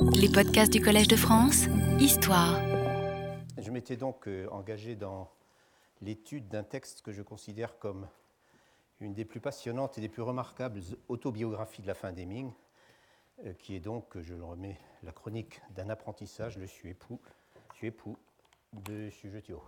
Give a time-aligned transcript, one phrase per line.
[0.00, 1.66] Les podcasts du Collège de France,
[1.98, 2.60] Histoire.
[3.56, 5.28] Je m'étais donc euh, engagé dans
[6.00, 8.06] l'étude d'un texte que je considère comme
[9.00, 12.52] une des plus passionnantes et des plus remarquables autobiographies de la fin des Ming,
[13.44, 17.20] euh, qui est donc, je le remets, la chronique d'un apprentissage, le Suépoux,
[18.72, 19.62] de Sujetio.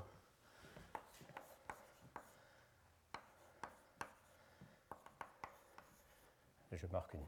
[6.72, 7.26] Je marque une,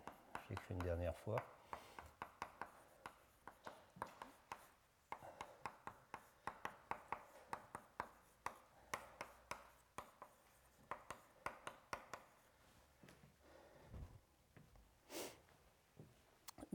[0.48, 1.42] j'écris une dernière fois.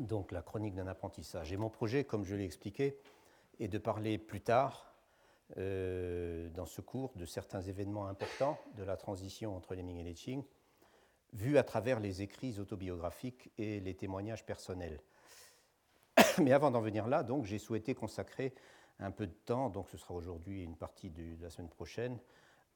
[0.07, 1.51] Donc la chronique d'un apprentissage.
[1.51, 2.97] Et mon projet, comme je l'ai expliqué,
[3.59, 4.95] est de parler plus tard,
[5.57, 10.03] euh, dans ce cours, de certains événements importants de la transition entre les Ming et
[10.03, 10.43] les Qing,
[11.33, 14.99] vus à travers les écrits autobiographiques et les témoignages personnels.
[16.41, 18.53] Mais avant d'en venir là, donc, j'ai souhaité consacrer
[18.99, 22.19] un peu de temps, donc ce sera aujourd'hui une partie de la semaine prochaine,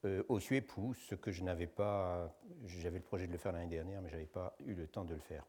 [0.06, 2.34] euh, au Suépou, ce que je n'avais pas,
[2.66, 5.06] j'avais le projet de le faire l'année dernière, mais je n'avais pas eu le temps
[5.06, 5.46] de le faire.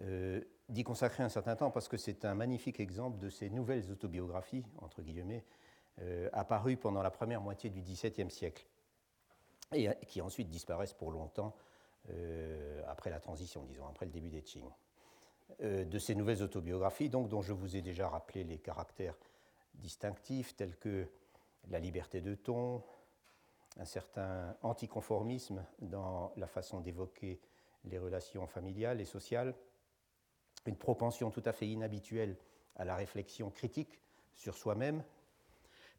[0.00, 3.90] Euh, d'y consacrer un certain temps parce que c'est un magnifique exemple de ces nouvelles
[3.90, 5.44] autobiographies, entre guillemets,
[6.00, 8.66] euh, apparues pendant la première moitié du XVIIe siècle
[9.72, 11.54] et qui ensuite disparaissent pour longtemps
[12.10, 14.68] euh, après la transition, disons, après le début des Qing.
[15.60, 19.16] de ces nouvelles autobiographies, donc, dont je vous ai déjà rappelé les caractères
[19.74, 21.08] distinctifs tels que
[21.68, 22.82] la liberté de ton,
[23.78, 27.40] un certain anticonformisme dans la façon d'évoquer
[27.84, 29.54] les relations familiales et sociales,
[30.66, 32.36] une propension tout à fait inhabituelle
[32.76, 34.00] à la réflexion critique
[34.36, 35.02] sur soi-même,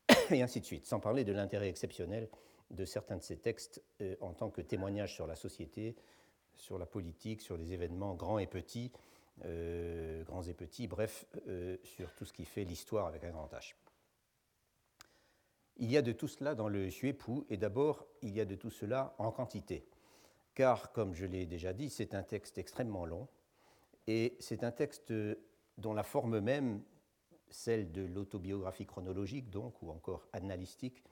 [0.31, 2.29] et ainsi de suite, sans parler de l'intérêt exceptionnel
[2.71, 5.95] de certains de ces textes euh, en tant que témoignage sur la société,
[6.55, 8.91] sur la politique, sur les événements grands et petits,
[9.45, 13.49] euh, grands et petits, bref, euh, sur tout ce qui fait l'histoire avec un grand
[13.53, 13.75] H.
[15.77, 18.55] Il y a de tout cela dans le Xuepou, et d'abord, il y a de
[18.55, 19.87] tout cela en quantité.
[20.55, 23.27] Car, comme je l'ai déjà dit, c'est un texte extrêmement long,
[24.07, 25.13] et c'est un texte
[25.77, 26.81] dont la forme même,
[27.49, 31.03] celle de l'autobiographie chronologique, donc, ou encore analytique,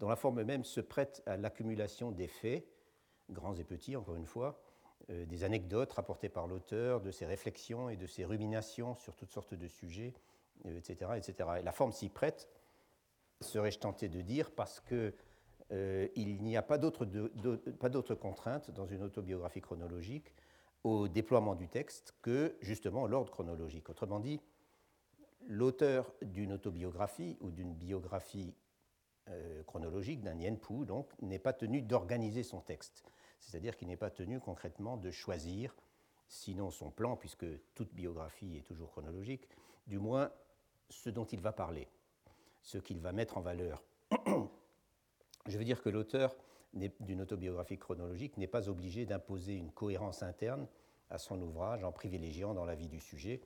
[0.00, 2.66] dont la forme même se prête à l'accumulation des faits,
[3.30, 4.60] grands et petits, encore une fois,
[5.10, 9.30] euh, des anecdotes rapportées par l'auteur, de ses réflexions et de ses ruminations sur toutes
[9.30, 10.14] sortes de sujets,
[10.64, 11.50] etc., euh, etc.
[11.60, 12.48] Et la forme s'y prête,
[13.40, 15.14] serais-je tenté de dire, parce qu'il
[15.72, 20.34] euh, n'y a pas d'autres contraintes dans une autobiographie chronologique
[20.84, 23.88] au déploiement du texte que justement l'ordre chronologique.
[23.90, 24.40] Autrement dit,
[25.46, 28.54] l'auteur d'une autobiographie ou d'une biographie
[29.28, 33.04] euh, chronologique, d'un Pu, donc, n'est pas tenu d'organiser son texte.
[33.38, 35.74] C'est-à-dire qu'il n'est pas tenu concrètement de choisir,
[36.28, 39.48] sinon son plan, puisque toute biographie est toujours chronologique,
[39.86, 40.30] du moins
[40.88, 41.88] ce dont il va parler,
[42.62, 43.82] ce qu'il va mettre en valeur.
[45.46, 46.34] Je veux dire que l'auteur
[46.72, 50.66] d'une autobiographie chronologique n'est pas obligé d'imposer une cohérence interne
[51.10, 53.40] à son ouvrage en privilégiant dans la vie du sujet,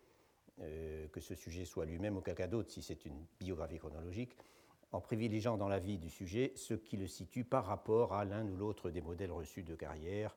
[0.60, 4.36] euh, que ce sujet soit lui-même ou quelqu'un d'autre si c'est une biographie chronologique,
[4.92, 8.46] en privilégiant dans la vie du sujet ce qui le situe par rapport à l'un
[8.46, 10.36] ou l'autre des modèles reçus de carrière,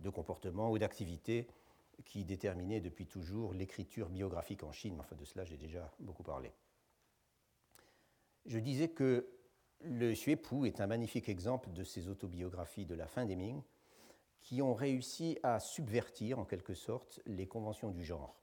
[0.00, 1.48] de comportement ou d'activité
[2.04, 4.96] qui déterminaient depuis toujours l'écriture biographique en Chine.
[5.00, 6.52] Enfin, de cela, j'ai déjà beaucoup parlé.
[8.46, 9.26] Je disais que
[9.80, 13.62] le Xuepou est un magnifique exemple de ces autobiographies de la fin des Ming
[14.42, 18.34] qui ont réussi à subvertir en quelque sorte les conventions du genre.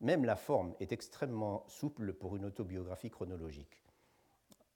[0.00, 3.82] Même la forme est extrêmement souple pour une autobiographie chronologique.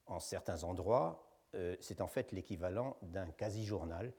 [0.07, 4.13] En certains endroits, euh, c'est en fait l'équivalent d'un quasi-journal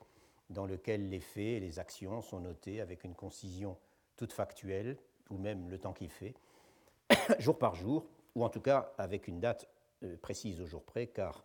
[0.50, 3.78] dans lequel les faits et les actions sont notés avec une concision
[4.16, 4.98] toute factuelle,
[5.30, 6.34] ou même le temps qu'il fait,
[7.40, 9.68] jour par jour, ou en tout cas avec une date
[10.04, 11.44] euh, précise au jour près, car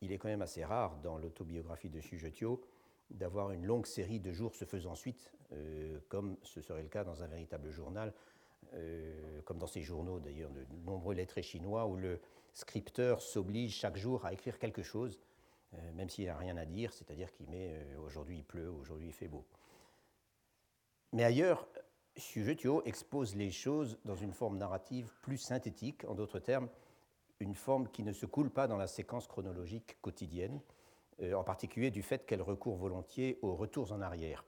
[0.00, 2.62] il est quand même assez rare dans l'autobiographie de Sujetio
[3.10, 7.04] d'avoir une longue série de jours se faisant suite, euh, comme ce serait le cas
[7.04, 8.14] dans un véritable journal,
[8.72, 12.20] euh, comme dans ces journaux d'ailleurs de nombreux lettrés chinois, où le
[12.54, 15.20] scripteur s'oblige chaque jour à écrire quelque chose,
[15.94, 17.74] même s'il n'a rien à dire, c'est-à-dire qu'il met
[18.04, 19.46] aujourd'hui il pleut, aujourd'hui il fait beau.
[21.12, 21.66] Mais ailleurs,
[22.16, 26.68] Sujetio expose les choses dans une forme narrative plus synthétique, en d'autres termes,
[27.42, 30.60] une forme qui ne se coule pas dans la séquence chronologique quotidienne,
[31.20, 34.44] euh, en particulier du fait qu'elle recourt volontiers aux retours en arrière.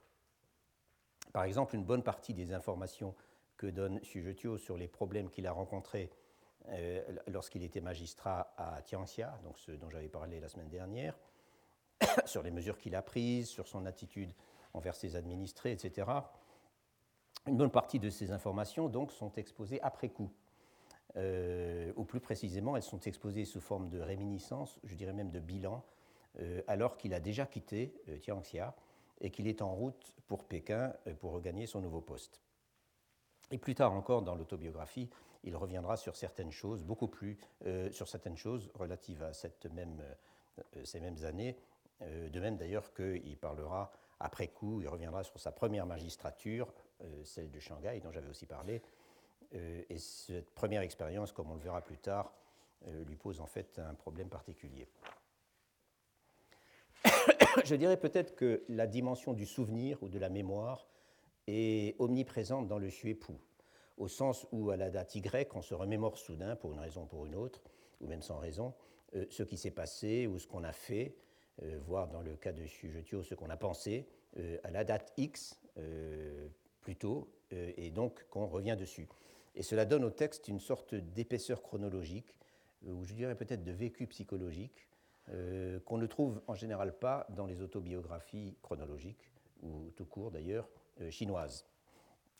[1.33, 3.13] Par exemple, une bonne partie des informations
[3.57, 6.09] que donne Sujetio sur les problèmes qu'il a rencontrés
[6.69, 11.17] euh, lorsqu'il était magistrat à Tianxia, donc ce dont j'avais parlé la semaine dernière,
[12.25, 14.33] sur les mesures qu'il a prises, sur son attitude
[14.73, 16.09] envers ses administrés, etc.,
[17.47, 20.31] Une bonne partie de ces informations donc sont exposées après coup.
[21.17, 25.39] Euh, ou plus précisément, elles sont exposées sous forme de réminiscence, je dirais même de
[25.39, 25.83] bilan,
[26.39, 28.75] euh, alors qu'il a déjà quitté euh, Tianxia
[29.21, 32.41] et qu'il est en route pour Pékin pour regagner son nouveau poste.
[33.51, 35.09] Et plus tard encore dans l'autobiographie,
[35.45, 37.37] il reviendra sur certaines choses, beaucoup plus
[37.91, 40.03] sur certaines choses relatives à cette même,
[40.83, 41.55] ces mêmes années,
[42.01, 46.73] de même d'ailleurs qu'il parlera après coup, il reviendra sur sa première magistrature,
[47.23, 49.04] celle de Shanghai, dont j'avais aussi parlé, euh,
[49.53, 52.33] et cette première expérience, comme on le verra plus tard,
[52.87, 54.87] euh, lui pose en fait un problème particulier.
[57.65, 60.87] Je dirais peut-être que la dimension du souvenir ou de la mémoire
[61.47, 63.39] est omniprésente dans le Xuepou,
[63.97, 67.07] au sens où à la date Y, on se remémore soudain, pour une raison ou
[67.07, 67.63] pour une autre,
[68.01, 68.73] ou même sans raison,
[69.15, 71.15] euh, ce qui s'est passé ou ce qu'on a fait,
[71.87, 74.09] voire dans le cas de Xujetio, ce qu'on a pensé,
[74.65, 75.57] à la date X
[76.81, 79.07] plutôt, et donc qu'on revient dessus.
[79.55, 82.35] Et cela donne au texte une sorte d'épaisseur chronologique,
[82.85, 84.87] euh, ou je dirais peut-être de vécu psychologique,
[85.29, 89.31] euh, qu'on ne trouve en général pas dans les autobiographies chronologiques,
[89.63, 90.67] ou tout court d'ailleurs,
[91.01, 91.65] euh, chinoises.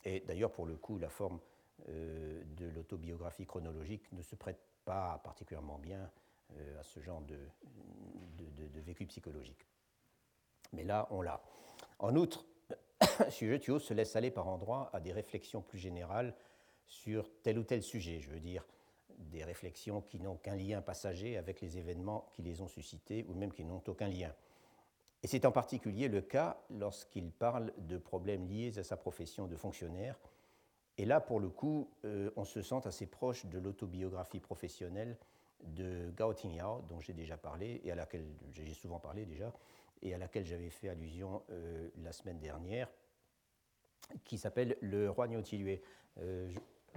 [0.04, 1.40] Et d'ailleurs, pour le coup, la forme
[1.88, 6.10] de l'autobiographie chronologique ne se prête pas particulièrement bien
[6.80, 7.36] à ce genre de,
[8.38, 9.66] de, vécu psychologique.
[10.72, 11.42] Mais là, on l'a.
[11.98, 12.46] En outre,
[13.28, 16.34] Sujetio se laisse aller par endroits à des réflexions plus générales
[16.86, 18.64] sur tel ou tel sujet, je veux dire
[19.18, 23.34] des réflexions qui n'ont qu'un lien passager avec les événements qui les ont suscités ou
[23.34, 24.32] même qui n'ont aucun lien.
[25.22, 29.56] Et c'est en particulier le cas lorsqu'il parle de problèmes liés à sa profession de
[29.56, 30.18] fonctionnaire.
[30.98, 35.16] Et là, pour le coup, euh, on se sent assez proche de l'autobiographie professionnelle
[35.62, 39.52] de Gao Tingyao, dont j'ai déjà parlé et à laquelle j'ai souvent parlé déjà,
[40.02, 42.88] et à laquelle j'avais fait allusion euh, la semaine dernière,
[44.24, 45.42] qui s'appelle Le roi Niu
[46.18, 46.48] euh,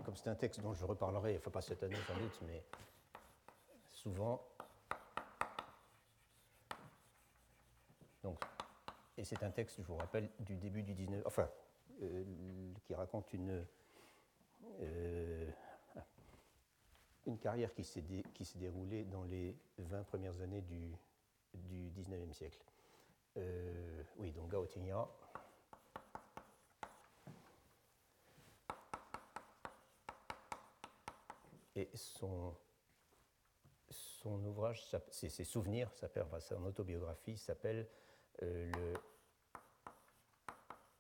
[0.04, 2.64] comme c'est un texte dont je reparlerai, faut pas cette année sans doute, mais
[3.92, 4.42] souvent.
[8.24, 8.44] Donc,
[9.18, 11.24] et c'est un texte, je vous rappelle, du début du 19.
[11.26, 11.50] Enfin,
[12.02, 12.24] euh,
[12.86, 13.66] qui raconte une,
[14.82, 15.52] euh,
[17.26, 18.04] une carrière qui s'est,
[18.56, 20.96] déroulée dans les 20 premières années du,
[21.54, 22.60] du 19e siècle.
[23.38, 24.66] Euh, oui, donc Gao
[31.80, 32.54] Et son,
[34.26, 35.90] ouvrage, ses, souvenirs,
[36.40, 37.88] son autobiographie s'appelle
[38.44, 38.94] euh, le.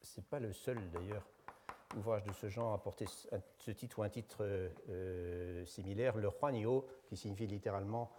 [0.01, 1.27] C'est pas le seul d'ailleurs
[1.97, 4.45] ouvrage de ce genre à porter ce titre ou un titre
[4.89, 8.11] euh, similaire, le Juanio, qui signifie littéralement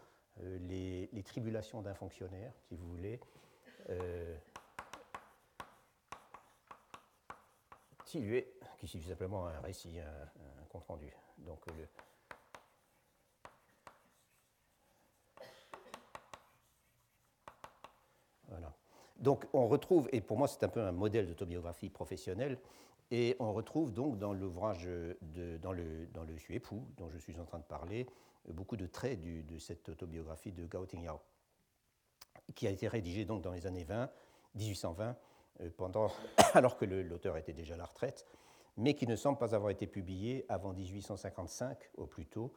[0.43, 3.21] euh, les, tribulations d'un fonctionnaire, si vous voulez.
[8.05, 11.11] qui signifie simplement un récit, un, un compte rendu.
[11.39, 11.89] Donc le,
[19.21, 22.59] Donc on retrouve, et pour moi c'est un peu un modèle d'autobiographie professionnelle,
[23.11, 24.89] et on retrouve donc dans l'ouvrage,
[25.61, 26.37] dans le, dans le
[26.97, 28.07] dont je suis en train de parler,
[28.49, 31.21] beaucoup de traits de cette autobiographie de Gao Tingyao,
[32.55, 34.11] qui a été rédigée donc dans les années 20,
[34.55, 35.17] 1820,
[35.61, 36.11] euh, pendant,
[36.55, 38.27] alors que l'auteur était déjà à la retraite,
[38.77, 42.53] mais qui ne semble pas avoir été publié avant 1855 au plus tôt,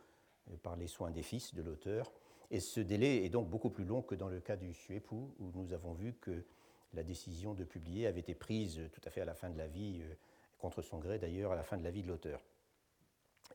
[0.52, 2.12] euh, par les soins des fils de l'auteur,
[2.52, 5.52] et ce délai est donc beaucoup plus long que dans le cas du Xuepou, où
[5.56, 6.46] nous avons vu que
[6.94, 9.68] la décision de publier avait été prise tout à fait à la fin de la
[9.68, 10.16] vie, euh,
[10.58, 12.42] contre son gré d'ailleurs, à la fin de la vie de l'auteur,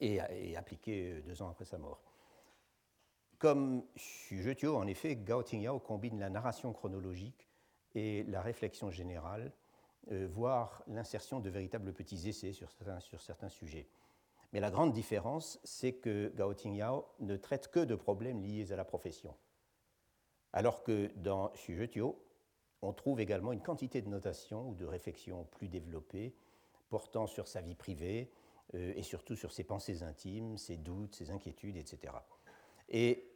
[0.00, 0.20] et,
[0.56, 2.02] appliquée euh, deux ans après sa mort.
[3.38, 7.48] Comme Xujetio, en effet, Gao Tingyao combine la narration chronologique
[7.94, 9.52] et la réflexion générale,
[10.10, 13.88] euh, voire l'insertion de véritables petits essais sur certains, sur certains sujets.
[14.52, 18.76] Mais la grande différence, c'est que Gao Tingyao ne traite que de problèmes liés à
[18.76, 19.36] la profession.
[20.52, 22.18] Alors que dans Xujetio,
[22.82, 26.34] on trouve également une quantité de notations ou de réflexions plus développées
[26.88, 28.30] portant sur sa vie privée
[28.74, 32.14] euh, et surtout sur ses pensées intimes, ses doutes, ses inquiétudes, etc.
[32.88, 33.30] Et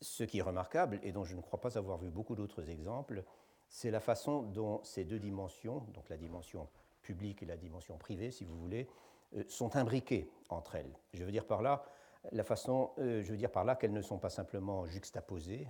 [0.00, 3.24] ce qui est remarquable, et dont je ne crois pas avoir vu beaucoup d'autres exemples,
[3.68, 6.68] c'est la façon dont ces deux dimensions, donc la dimension
[7.02, 8.88] publique et la dimension privée, si vous voulez,
[9.36, 10.96] euh, sont imbriquées entre elles.
[11.12, 11.84] Je veux dire par là,
[12.32, 15.66] la façon, euh, je veux dire par là qu'elles ne sont pas simplement juxtaposées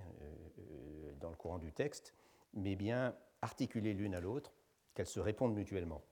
[1.19, 2.13] dans le courant du texte,
[2.53, 4.53] mais bien articulées l'une à l'autre,
[4.93, 6.03] qu'elles se répondent mutuellement.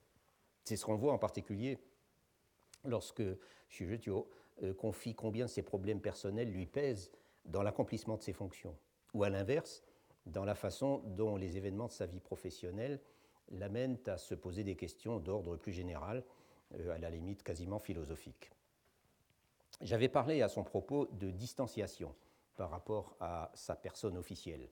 [0.63, 1.77] C'est ce qu'on voit en particulier
[2.85, 3.23] lorsque
[3.69, 4.29] Shujetio
[4.77, 7.11] confie combien ses problèmes personnels lui pèsent
[7.45, 8.77] dans l'accomplissement de ses fonctions,
[9.13, 9.83] ou à l'inverse,
[10.25, 12.99] dans la façon dont les événements de sa vie professionnelle
[13.49, 16.23] l'amènent à se poser des questions d'ordre plus général
[16.89, 18.51] à la limite quasiment philosophique.
[19.81, 22.13] J'avais parlé à son propos de distanciation
[22.55, 24.67] par rapport à sa personne officielle.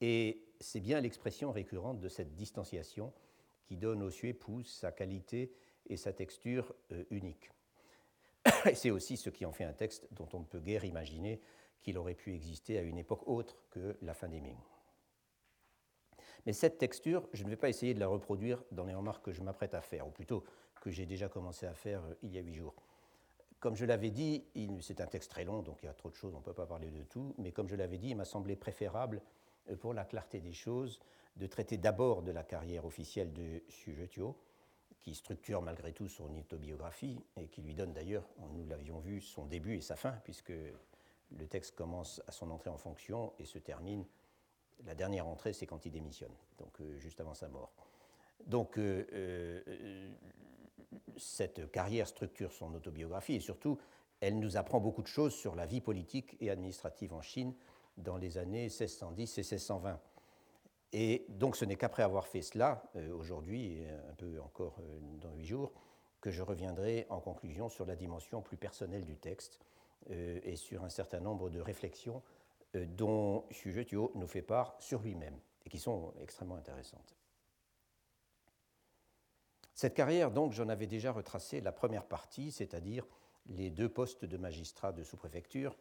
[0.00, 3.12] Et c'est bien l'expression récurrente de cette distanciation
[3.64, 5.52] qui donne au épouse sa qualité
[5.86, 7.50] et sa texture euh, unique.
[8.74, 11.40] C'est aussi ce qui en fait un texte dont on ne peut guère imaginer
[11.82, 14.58] qu'il aurait pu exister à une époque autre que la fin des Ming.
[16.46, 19.32] Mais cette texture, je ne vais pas essayer de la reproduire dans les remarques que
[19.32, 20.44] je m'apprête à faire, ou plutôt
[20.80, 22.74] que j'ai déjà commencé à faire euh, il y a huit jours.
[23.60, 24.46] Comme je l'avais dit,
[24.80, 26.54] c'est un texte très long, donc il y a trop de choses, on ne peut
[26.54, 29.20] pas parler de tout, mais comme je l'avais dit, il m'a semblé préférable,
[29.80, 31.00] pour la clarté des choses,
[31.36, 34.36] de traiter d'abord de la carrière officielle de Sujetio,
[35.00, 39.46] qui structure malgré tout son autobiographie et qui lui donne d'ailleurs, nous l'avions vu, son
[39.46, 43.58] début et sa fin, puisque le texte commence à son entrée en fonction et se
[43.58, 44.04] termine.
[44.84, 47.72] La dernière entrée, c'est quand il démissionne, donc euh, juste avant sa mort.
[48.46, 50.10] Donc, euh, euh,
[51.16, 53.78] cette carrière structure son autobiographie et surtout,
[54.20, 57.54] elle nous apprend beaucoup de choses sur la vie politique et administrative en Chine
[58.00, 60.00] dans les années 1610 et 1620.
[60.92, 62.82] Et donc, ce n'est qu'après avoir fait cela,
[63.14, 64.80] aujourd'hui, et un peu encore
[65.20, 65.72] dans huit jours,
[66.20, 69.60] que je reviendrai en conclusion sur la dimension plus personnelle du texte
[70.10, 72.22] euh, et sur un certain nombre de réflexions
[72.76, 77.16] euh, dont Sujetio nous fait part sur lui-même et qui sont extrêmement intéressantes.
[79.74, 83.06] Cette carrière, donc, j'en avais déjà retracé la première partie, c'est-à-dire
[83.46, 85.76] les deux postes de magistrat de sous-préfecture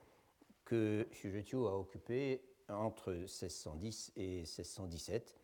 [0.69, 5.35] que Sujetio a occupés entre 1610 et 1617,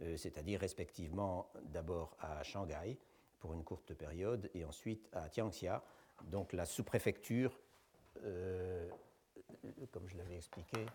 [0.00, 2.96] euh, c'est-à-dire respectivement d'abord à Shanghai
[3.40, 5.84] pour une courte période et ensuite à Tianxia,
[6.30, 7.60] donc la sous-préfecture
[8.22, 8.88] euh,
[9.90, 10.86] comme je l'avais expliqué,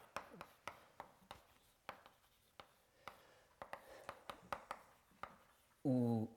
[5.86, 6.28] où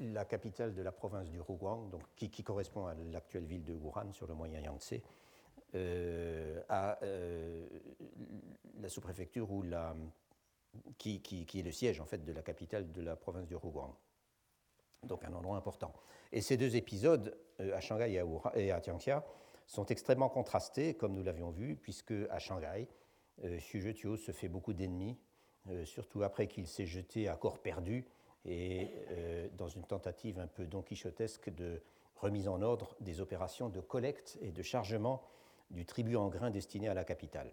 [0.00, 4.12] la capitale de la province du Rouguang, donc, qui, correspond à l'actuelle ville de Wuhan
[4.12, 5.00] sur le moyen Yangtze,
[5.74, 7.66] euh, a euh,
[8.80, 9.48] la sous-préfecture
[10.98, 13.94] qui, qui, est le siège en fait de la capitale de la province du Rouguang
[15.04, 15.94] donc un endroit important.
[16.32, 18.22] Et ces deux épisodes, euh, à Shanghai
[18.54, 19.24] et à Tianxia,
[19.66, 22.86] sont extrêmement contrastés, comme nous l'avions vu, puisque à Shanghai,
[23.44, 25.18] euh, Xu se fait beaucoup d'ennemis,
[25.84, 28.06] surtout après qu'il s'est jeté à corps perdu
[28.46, 28.88] et
[29.58, 31.82] dans une tentative un peu don quichotesque de
[32.16, 35.22] remise en ordre des opérations de collecte et de chargement
[35.70, 37.52] du tribut en grains destiné à la capitale,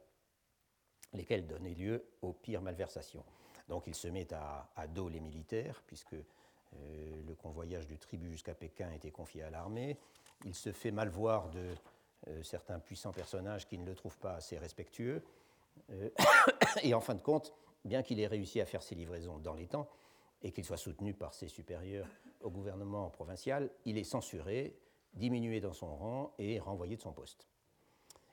[1.14, 3.24] lesquels donnaient lieu aux pires malversations.
[3.68, 8.54] Donc il se met à, dos les militaires, puisque euh, le convoyage du tribut jusqu'à
[8.54, 9.98] Pékin été confié à l'armée.
[10.46, 11.74] Il se fait mal voir de
[12.28, 15.24] euh, certains puissants personnages qui ne le trouvent pas assez respectueux.
[15.92, 16.10] Euh,
[16.84, 17.54] et en fin de compte,
[17.86, 19.88] bien qu'il ait réussi à faire ses livraisons dans les temps
[20.42, 22.08] et qu'il soit soutenu par ses supérieurs
[22.42, 24.78] au gouvernement provincial, il est censuré,
[25.14, 27.48] diminué dans son rang et renvoyé de son poste.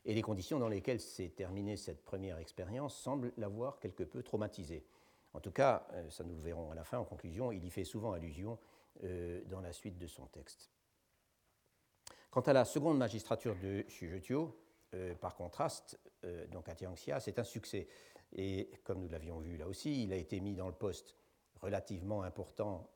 [0.05, 4.85] Et les conditions dans lesquelles s'est terminée cette première expérience semblent l'avoir quelque peu traumatisé.
[5.33, 7.71] En tout cas, euh, ça nous le verrons à la fin, en conclusion, il y
[7.71, 8.59] fait souvent allusion
[9.03, 10.71] euh, dans la suite de son texte.
[12.31, 14.57] Quant à la seconde magistrature de Xujetio,
[14.95, 15.99] euh, par contraste,
[16.51, 17.87] donc à Tianxia, c'est un succès.
[18.33, 21.17] Et comme nous l'avions vu là aussi, il a été mis dans le poste
[21.61, 22.89] relativement important,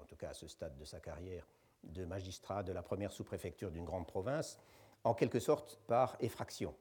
[0.00, 1.48] en tout cas à ce stade de sa carrière,
[1.82, 4.56] de magistrat de la première sous-préfecture d'une grande province,
[5.06, 6.74] en quelque sorte par effraction.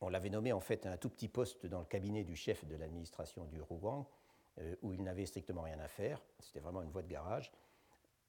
[0.00, 2.74] On l'avait nommé en fait un tout petit poste dans le cabinet du chef de
[2.74, 4.10] l'administration du Rouen,
[4.58, 6.20] euh, où il n'avait strictement rien à faire.
[6.40, 7.52] C'était vraiment une voie de garage.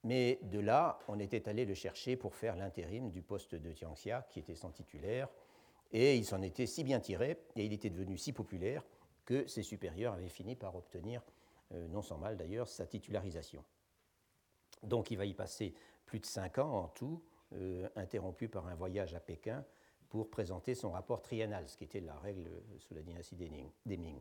[0.03, 4.27] Mais de là, on était allé le chercher pour faire l'intérim du poste de Tianxia,
[4.29, 5.29] qui était sans titulaire.
[5.91, 8.83] Et il s'en était si bien tiré, et il était devenu si populaire,
[9.25, 11.24] que ses supérieurs avaient fini par obtenir,
[11.72, 13.63] euh, non sans mal d'ailleurs, sa titularisation.
[14.83, 15.74] Donc il va y passer
[16.05, 17.24] plus de cinq ans en tout,
[17.95, 19.63] interrompu par un voyage à Pékin
[20.10, 22.48] pour présenter son rapport triennal, ce qui était la règle
[22.79, 24.19] sous la dynastie des Ming.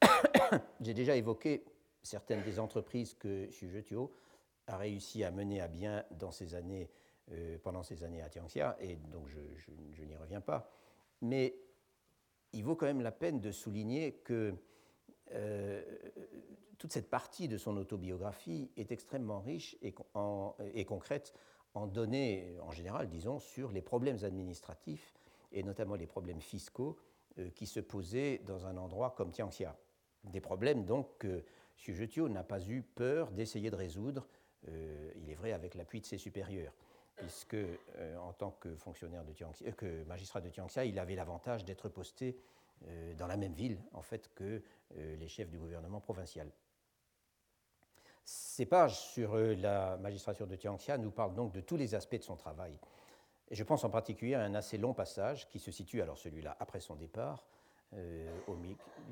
[0.80, 1.64] J'ai déjà évoqué
[2.02, 3.96] certaines des entreprises que Xu
[4.66, 6.88] a réussi à mener à bien dans années,
[7.32, 10.70] euh, pendant ces années à Tianxia, et donc je, n'y reviens pas.
[11.20, 11.54] Mais
[12.52, 14.54] il vaut quand même la peine de souligner que
[15.32, 15.82] euh,
[16.78, 21.34] toute cette partie de son autobiographie est extrêmement riche et concrète
[21.76, 25.12] en données, en général, disons, sur les problèmes administratifs
[25.52, 26.96] et notamment les problèmes fiscaux
[27.38, 29.76] euh, qui se posaient dans un endroit comme Tianxia.
[30.24, 31.44] Des problèmes donc que
[31.76, 34.26] Xu n'a pas eu peur d'essayer de résoudre,
[34.68, 36.72] euh, il est vrai avec l'appui de ses supérieurs,
[37.14, 41.64] puisque euh, en tant que fonctionnaire de Tianxia, que magistrat de Tianxia, il avait l'avantage
[41.64, 42.38] d'être posté
[43.16, 44.62] dans la même ville en fait que
[44.94, 46.46] les chefs du gouvernement provincial.
[48.28, 52.24] Ces pages sur la magistrature de Tianxia nous parlent donc de tous les aspects de
[52.24, 52.76] son travail.
[53.48, 56.56] Et je pense en particulier à un assez long passage qui se situe, alors celui-là
[56.58, 57.44] après son départ,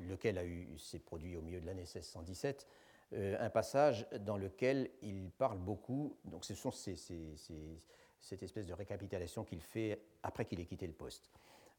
[0.09, 2.67] lequel a eu, s'est produit au milieu de l'année 1617,
[3.13, 6.97] un passage dans lequel il parle beaucoup, donc ce sont ces,
[8.19, 11.31] cette espèce de récapitulation qu'il fait après qu'il ait quitté le poste.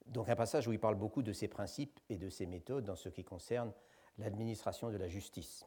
[0.07, 2.97] Donc un passage où il parle beaucoup de ses principes et de ses méthodes dans
[2.97, 3.73] ce qui concerne
[4.16, 5.66] l'administration de la justice,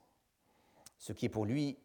[0.99, 1.79] ce qui est pour lui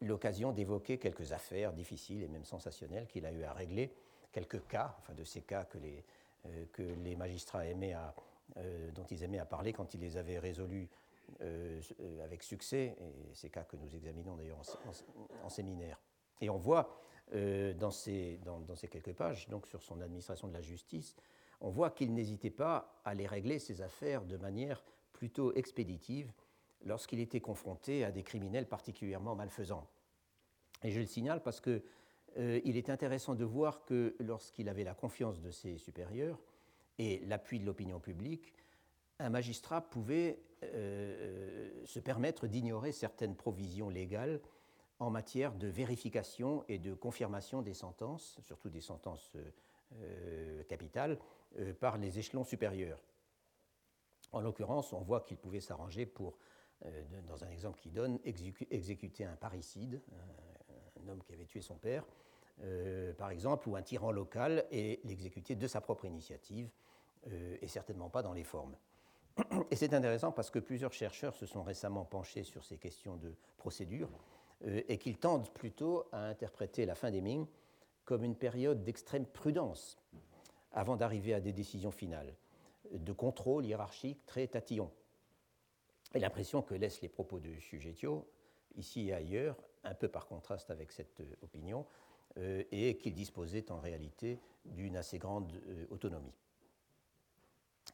[0.00, 3.92] l'occasion d'évoquer quelques affaires difficiles et même sensationnelles qu'il a eu à régler,
[4.32, 6.04] quelques cas, enfin de ces cas que les,
[6.46, 8.14] euh, magistrats aimaient à,
[8.56, 10.88] euh, dont ils aimaient à parler quand ils les avaient résolus
[11.40, 11.80] euh,
[12.22, 14.60] avec succès, et ces cas que nous examinons d'ailleurs
[15.42, 16.00] en, séminaire.
[16.40, 17.00] Et on voit
[17.32, 21.16] dans ces, dans, dans, ces quelques pages, donc sur son administration de la justice,
[21.60, 26.32] on voit qu'il n'hésitait pas à les régler, ces affaires, de manière plutôt expéditive
[26.86, 29.86] lorsqu'il était confronté à des criminels particulièrement malfaisants.
[30.82, 31.82] Et je le signale parce qu'il
[32.38, 36.38] euh, est intéressant de voir que lorsqu'il avait la confiance de ses supérieurs
[36.98, 38.54] et l'appui de l'opinion publique,
[39.18, 44.40] un magistrat pouvait euh, se permettre d'ignorer certaines provisions légales
[44.98, 49.30] en matière de vérification et de confirmation des sentences, surtout des sentences
[50.02, 51.18] euh, capitales,
[51.58, 53.00] euh, par les échelons supérieurs.
[54.32, 56.38] En l'occurrence, on voit qu'il pouvait s'arranger pour,
[56.84, 60.00] euh, dans un exemple qu'il donne, exécuter un parricide,
[61.00, 62.04] un, homme qui avait tué son père,
[62.62, 66.68] euh, par exemple, ou un tyran local, et l'exécuter de sa propre initiative,
[67.60, 68.76] et certainement pas dans les formes.
[69.72, 73.34] Et c'est intéressant parce que plusieurs chercheurs se sont récemment penchés sur ces questions de
[73.56, 74.08] procédure
[74.64, 77.46] et qu'ils tendent plutôt à interpréter la fin des Ming
[78.04, 79.98] comme une période d'extrême prudence
[80.72, 82.34] avant d'arriver à des décisions finales,
[82.92, 84.90] de contrôle hiérarchique très tatillon.
[86.14, 88.26] Et l'impression que laissent les propos de Sujetio,
[88.76, 91.86] ici et ailleurs, un peu par contraste avec cette euh, opinion,
[92.38, 96.34] euh, et qu'il disposait en réalité d'une assez grande euh, autonomie.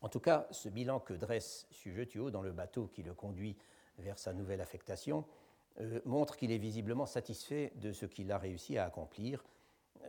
[0.01, 3.57] En tout cas, ce bilan que dresse Sujetio dans le bateau qui le conduit
[3.99, 5.25] vers sa nouvelle affectation
[6.05, 9.45] montre qu'il est visiblement satisfait de ce qu'il a réussi à accomplir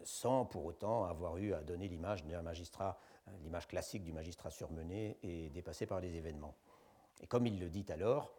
[0.04, 3.00] sans pour autant avoir eu à donner l'image d'un magistrat,
[3.44, 6.56] l'image classique du magistrat surmené et dépassé par les événements.
[7.24, 8.36] Et comme il le dit alors,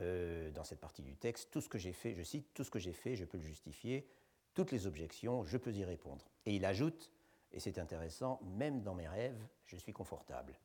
[0.00, 2.70] euh, dans cette partie du texte, tout ce que j'ai fait, je cite, tout ce
[2.70, 4.08] que j'ai fait, je peux le justifier,
[4.54, 6.24] toutes les objections, je peux y répondre.
[6.46, 7.12] Et il ajoute,
[7.52, 10.58] et c'est intéressant, même dans mes rêves, je suis confortable.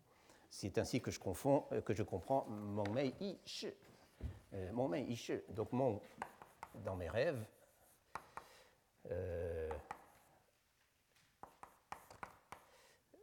[0.50, 3.66] C'est ainsi que je, confonds, euh, que je comprends mon mei ish.
[4.54, 5.34] Euh, mon mei ish.
[5.50, 6.02] Donc mon,
[6.86, 7.46] dans mes rêves,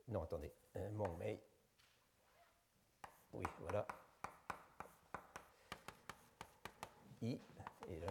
[0.08, 0.52] non, attendez.
[0.92, 1.40] Mon mais.
[3.32, 3.86] Oui, voilà.
[7.22, 7.38] Et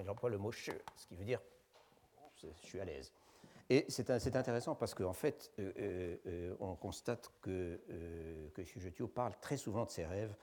[0.05, 1.41] j'emploie le mot che, ce qui veut dire
[2.37, 3.11] je suis à l'aise.
[3.69, 9.33] Et c'est intéressant parce qu'en fait, euh, euh, euh, on constate que, euh, que parle
[9.41, 10.33] très souvent de ses rêves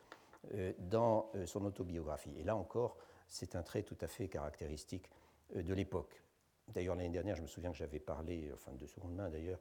[0.79, 2.35] dans son autobiographie.
[2.39, 2.99] Et là encore,
[3.29, 5.09] c'est un trait tout à fait caractéristique
[5.55, 6.23] de l'époque.
[6.69, 9.59] D'ailleurs, l'année dernière, je me souviens que j'avais parlé, enfin de seconde main d'ailleurs,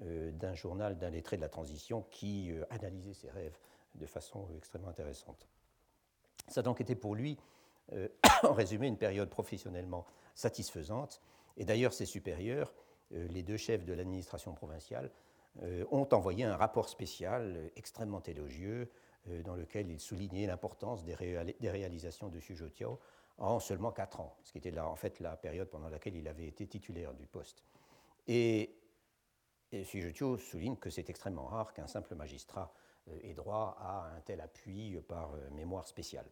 [0.00, 3.58] d'un journal d'un lettré de la transition qui analysait ses rêves
[3.96, 5.46] de façon extrêmement intéressante.
[6.48, 7.38] Ça a donc été pour lui,
[7.92, 8.08] euh,
[8.42, 11.20] en résumé, une période professionnellement satisfaisante.
[11.56, 12.74] Et d'ailleurs, ses supérieurs,
[13.10, 15.12] les deux chefs de l'administration provinciale,
[15.92, 18.90] ont envoyé un rapport spécial extrêmement élogieux
[19.44, 22.98] dans lequel ils soulignaient l'importance des, réalisations de Zhoutiao
[23.38, 26.48] en seulement quatre ans, ce qui était en fait la période pendant laquelle il avait
[26.48, 27.62] été titulaire du poste.
[28.26, 28.74] Et
[29.74, 32.72] et Sujetio souligne que c'est extrêmement rare qu'un simple magistrat
[33.08, 36.26] euh, ait droit à un tel appui par euh, mémoire spéciale.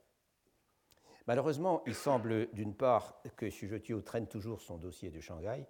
[1.27, 5.67] Malheureusement, il semble d'une part que Sujetio traîne toujours son dossier de Shanghai,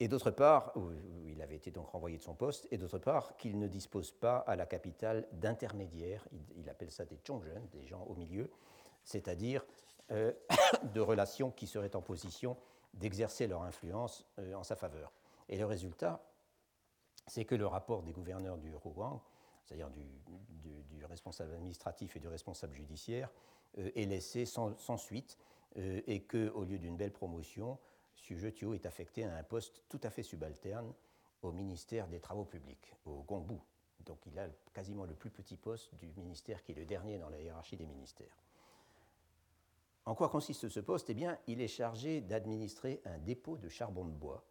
[0.00, 0.72] et d'autre part,
[1.26, 4.38] il avait été donc renvoyé de son poste, et d'autre part qu'il ne dispose pas
[4.38, 8.50] à la capitale d'intermédiaires, il, appelle ça des chongzhen, des gens au milieu,
[9.04, 9.64] c'est-à-dire
[10.10, 10.32] euh,
[10.94, 12.56] de relations qui seraient en position
[12.94, 15.12] d'exercer leur influence en sa faveur.
[15.48, 16.20] Et le résultat,
[17.26, 19.22] c'est que le rapport des gouverneurs du Rouen,
[19.64, 20.06] c'est-à-dire du,
[21.04, 23.32] responsable administratif et du responsable judiciaire, euh,
[23.76, 25.38] est laissé sans, suite
[25.76, 27.78] euh, et qu'au lieu d'une belle promotion,
[28.14, 30.92] Sujetio est affecté à un poste tout à fait subalterne
[31.42, 33.58] au ministère des Travaux publics, au Gongbu.
[34.04, 37.28] Donc il a quasiment le plus petit poste du ministère qui est le dernier dans
[37.28, 38.36] la hiérarchie des ministères.
[40.04, 41.10] En quoi consiste ce poste?
[41.10, 44.44] Eh bien, il est chargé d'administrer un dépôt de charbon de bois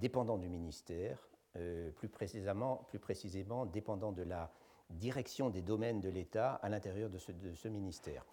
[0.00, 4.50] dépendant du ministère euh, plus, précisément, plus précisément dépendant de la
[4.90, 8.24] direction des domaines de l'État à l'intérieur de ce, ministère.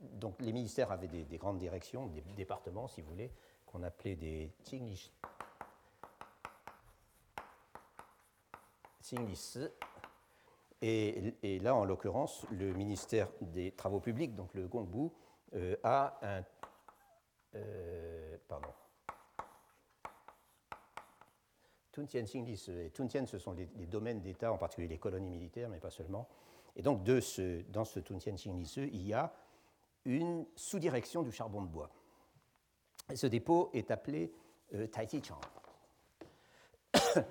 [0.00, 3.30] Donc les ministères avaient des, grandes directions, des départements, si vous voulez,
[3.66, 5.10] qu'on appelait des Qingli
[10.82, 15.10] et, et, là, en l'occurrence, le ministère des Travaux publics, donc le Gongbu,
[15.54, 16.44] euh, a un.
[17.56, 18.68] Euh, pardon.
[21.92, 25.80] Tuntien Xingli et Tuntien, ce sont les, domaines d'État, en particulier les colonies militaires, mais
[25.80, 26.28] pas seulement.
[26.76, 29.32] Et donc, de ce, dans ce Tuntien Xingli il y a
[30.04, 31.90] une sous-direction du charbon de bois.
[33.10, 34.32] Et ce dépôt est appelé
[34.74, 34.86] euh,
[35.22, 35.40] Chang.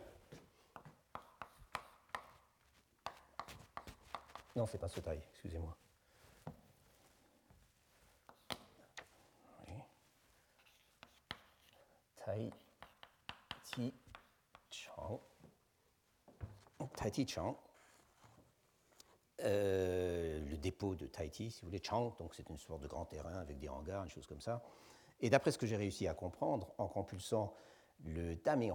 [4.55, 5.75] non, c'est pas ce taille, excusez-moi.
[12.29, 12.51] Tai
[13.63, 13.93] Ti
[14.69, 15.19] Chang.
[16.95, 17.57] Tai Ti Chang.
[19.43, 23.05] Euh, le dépôt de Tahiti, si vous voulez, Chang, donc c'est une sorte de grand
[23.05, 24.61] terrain avec des hangars, une chose comme ça.
[25.21, 27.53] Et d'après ce que j'ai réussi à comprendre, en compulsant
[28.05, 28.73] le Daming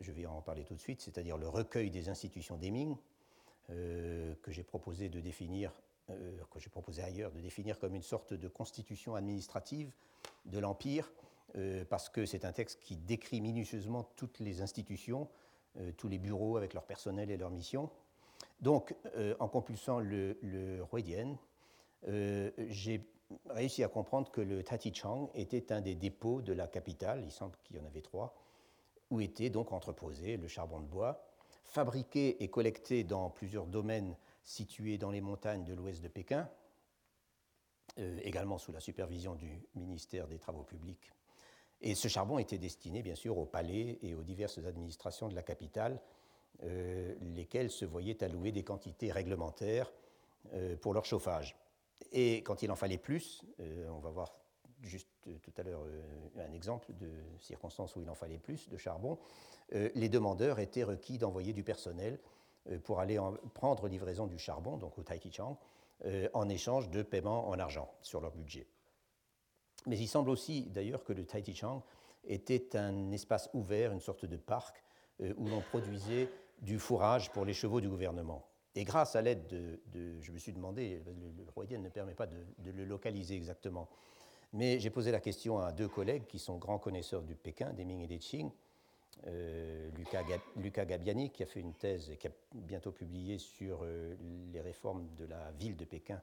[0.00, 2.96] je vais en parler tout de suite, c'est-à-dire le recueil des institutions des Ming,
[3.70, 5.72] euh, que j'ai proposé de définir,
[6.10, 9.90] euh, que j'ai proposé ailleurs, de définir comme une sorte de constitution administrative
[10.44, 11.10] de l'Empire,
[11.88, 15.26] parce que c'est un texte qui décrit minutieusement toutes les institutions,
[15.96, 17.88] tous les bureaux avec leur personnel et leur mission.
[18.60, 18.94] Donc,
[19.38, 20.84] en compulsant le, le
[22.68, 23.06] j'ai
[23.50, 27.56] réussi à comprendre que le Tatichang était un des dépôts de la capitale, il semble
[27.64, 28.34] qu'il y en avait trois,
[29.10, 31.24] où était donc entreposé le charbon de bois,
[31.64, 36.48] fabriqué et collecté dans plusieurs domaines situés dans les montagnes de l'ouest de Pékin,
[37.98, 41.12] euh, également sous la supervision du ministère des Travaux publics.
[41.80, 45.42] Et ce charbon était destiné bien sûr aux palais et aux diverses administrations de la
[45.42, 46.00] capitale,
[46.62, 49.92] euh, lesquelles se voyaient allouer des quantités réglementaires
[50.54, 51.54] euh, pour leur chauffage.
[52.12, 54.38] Et quand il en fallait plus, euh, on va voir
[54.80, 55.08] juste
[55.42, 55.82] tout à l'heure
[56.38, 59.18] un exemple de circonstances où il en fallait plus de charbon,
[59.72, 62.20] les demandeurs étaient requis d'envoyer du personnel
[62.84, 63.18] pour aller
[63.54, 65.56] prendre livraison du charbon, donc au Taikichang,
[66.34, 68.66] en échange de paiements en argent sur leur budget.
[69.86, 71.82] Mais il semble aussi d'ailleurs que le Taikichang
[72.24, 74.84] était un espace ouvert, une sorte de parc,
[75.20, 76.28] où l'on produisait
[76.60, 78.46] du fourrage pour les chevaux du gouvernement.
[78.74, 82.70] Et grâce à l'aide de, Je me suis demandé, le, le ne permet pas de,
[82.70, 83.88] le localiser exactement,
[84.52, 87.84] mais j'ai posé la question à deux collègues qui sont grands connaisseurs du Pékin, des
[87.84, 88.50] Ming et des Qing,
[89.26, 89.90] euh,
[90.56, 94.14] Lucas, Gabiani, qui a fait une thèse et qui a bientôt publié sur euh,
[94.52, 96.20] les réformes de la ville de Pékin,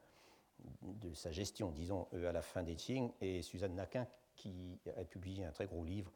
[0.83, 5.03] de sa gestion, disons, euh, à la fin des Qing, et Suzanne Naquin, qui a
[5.03, 6.11] publié un très gros livre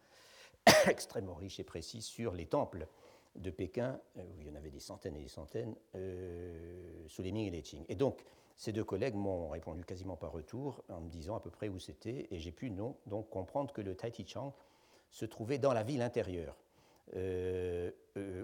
[0.88, 2.88] extrêmement riche et précis sur les temples
[3.38, 7.22] de Pékin, euh, où il y en avait des centaines et des centaines, euh, sous
[7.22, 7.84] les Ming et les Qing.
[7.90, 8.24] Et donc,
[8.56, 11.80] ces deux collègues m'ont répondu quasiment par retour en me disant à peu près où
[11.80, 13.96] c'était, et j'ai pu non, donc comprendre que le
[14.26, 14.54] Chang
[15.12, 16.58] se trouvait dans la ville intérieure,
[17.16, 17.92] euh,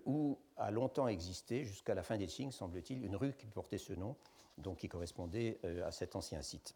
[0.06, 3.94] où a longtemps existé, jusqu'à la fin des Qing, semble-t-il, une rue qui portait ce
[3.94, 4.16] nom,
[4.60, 6.76] donc qui correspondait à cet ancien site.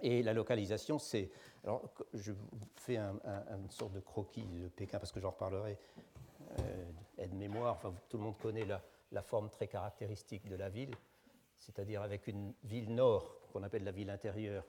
[0.00, 1.30] Et la localisation, c'est.
[1.64, 2.32] Alors, je
[2.76, 5.76] fais un, une sorte de croquis de Pékin parce que j'en reparlerai
[7.18, 10.94] aide-mémoire, enfin, tout le monde connaît la, forme très caractéristique de la ville,
[11.56, 14.64] c'est-à-dire avec une ville nord qu'on appelle la ville intérieure.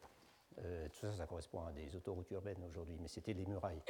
[0.63, 3.82] Euh, tout ça, ça correspond à des autoroutes urbaines aujourd'hui, mais c'était les murailles.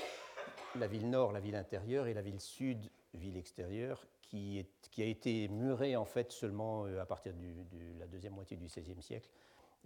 [0.75, 4.63] La ville nord, la ville intérieure, et la ville sud, ville extérieure, qui,
[4.97, 9.01] a été murée en fait seulement euh, à partir de la deuxième moitié du XVIe
[9.01, 9.29] siècle,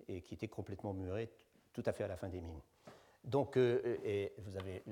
[0.07, 1.29] et qui était complètement murée
[1.71, 2.59] tout à fait à la fin des Ming.
[3.23, 4.83] Donc, et vous avez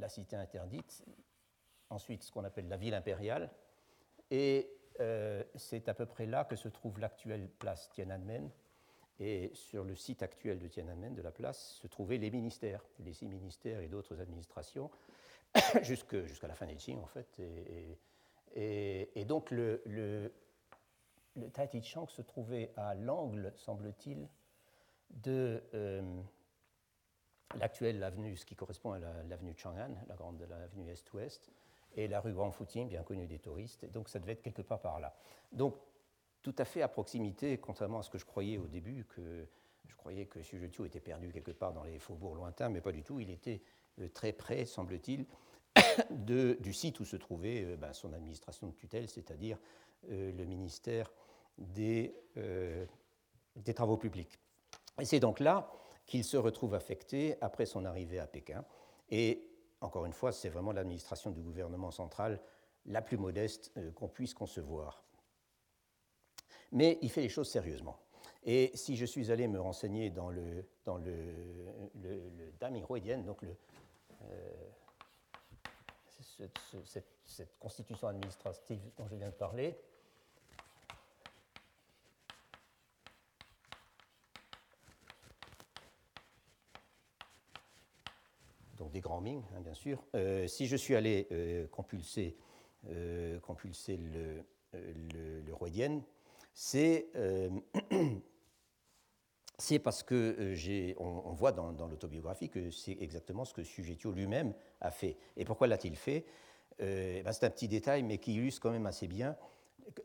[0.00, 1.04] la cité interdite,
[1.90, 3.50] ensuite ce qu'on appelle la ville impériale,
[4.30, 4.70] et
[5.00, 8.50] euh, c'est à peu près là que se trouve l'actuelle place Tiananmen.
[9.20, 13.12] Et sur le site actuel de Tiananmen, de la place, se trouvaient les ministères, les
[13.12, 14.90] six ministères et d'autres administrations,
[15.82, 17.40] jusqu'à la fin des Qing en fait.
[18.56, 20.32] Et, donc le, le,
[21.36, 21.48] le
[22.08, 24.28] se trouvait à l'angle, semble-t-il,
[25.10, 26.02] de euh,
[27.56, 31.52] l'actuelle avenue, ce qui correspond à l'avenue Chang'an, la grande avenue Est-Ouest,
[31.94, 33.84] et la rue Grand Footing, bien connue des touristes.
[33.92, 35.14] Donc ça devait être quelque part par là.
[35.52, 35.76] Donc
[36.42, 39.46] tout à fait à proximité, contrairement à ce que je croyais au début, que
[39.86, 43.02] je croyais que Sujetio était perdu quelque part dans les faubourgs lointains, mais pas du
[43.02, 43.20] tout.
[43.20, 43.62] Il était
[44.00, 45.26] euh, très près, semble-t-il,
[46.10, 49.58] du site où se trouvait euh, ben, son administration de tutelle, c'est-à-dire
[50.10, 51.10] euh, le ministère
[51.56, 52.14] des,
[53.56, 54.38] des Travaux publics.
[55.00, 55.70] Et c'est donc là
[56.04, 58.64] qu'il se retrouve affecté après son arrivée à Pékin.
[59.08, 59.53] Et
[59.84, 62.40] encore une fois, c'est vraiment l'administration du gouvernement central
[62.86, 65.04] la plus modeste euh, qu'on puisse concevoir.
[66.72, 67.98] Mais il fait les choses sérieusement.
[68.44, 71.12] Et si je suis allé me renseigner dans le, dans le,
[73.24, 73.44] donc
[76.20, 76.58] cette,
[77.24, 79.78] cette, constitution administrative dont je viens de parler,
[88.76, 90.02] donc des grands Ming, hein, bien sûr.
[90.14, 92.36] Euh, si je suis allé euh, compulser,
[92.88, 95.42] euh, compulser le, le,
[99.58, 104.90] c'est parce que on, voit dans, l'autobiographie que c'est exactement ce que Sujetio lui-même a
[104.90, 105.16] fait.
[105.36, 106.24] Et pourquoi l'a-t-il fait?
[106.78, 109.36] Ben C'est un petit détail, mais qui illustre quand même assez bien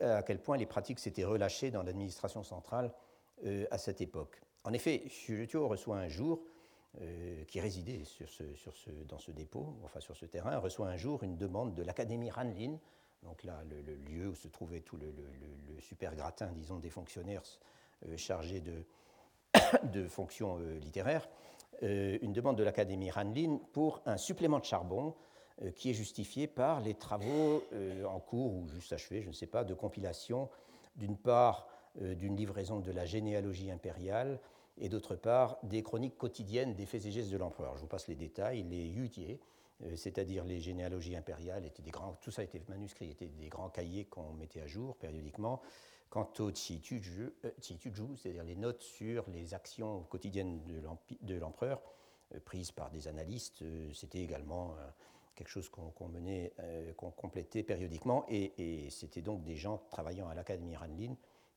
[0.01, 2.93] à quel point les pratiques s'étaient relâchées dans l'administration centrale
[3.71, 4.41] à cette époque.
[4.63, 6.43] En effet, Sujetio reçoit un jour
[7.01, 8.01] euh, qui résidait
[9.07, 12.79] dans ce dépôt, enfin sur ce terrain, reçoit un jour une demande de l'Académie Ranlin,
[13.21, 15.13] donc là le, lieu où se trouvait tout le,
[15.81, 17.43] super gratin, disons, des fonctionnaires
[18.07, 18.83] euh, chargés de,
[19.93, 21.29] de fonctions euh, littéraires,
[21.83, 25.15] une demande de l'Académie Ranlin pour un supplément de charbon
[25.75, 27.63] qui est justifié par les travaux
[28.05, 30.49] en cours ou juste achevés, je ne sais pas, de compilation,
[30.97, 34.41] d'une part d'une livraison de la généalogie impériale,
[34.79, 37.75] et d'autre part des chroniques quotidiennes des faits et gestes de l'empereur.
[37.75, 38.63] Je vous passe les détails.
[38.63, 39.39] Les yutiers,
[39.83, 43.69] euh, c'est-à-dire les généalogies impériales, étaient des grands, tout ça était manuscrit, étaient des grands
[43.69, 45.61] cahiers qu'on mettait à jour périodiquement.
[46.09, 50.61] Quant au Tituju, euh, c'est-à-dire les notes sur les actions quotidiennes
[51.21, 51.81] de l'empereur,
[52.33, 53.63] euh, prises par des analystes,
[53.93, 54.75] c'était également
[55.35, 56.51] quelque chose qu'on menait,
[56.97, 61.15] qu'on complétait périodiquement, et, et c'était donc des gens travaillant à l'Académie Ranlin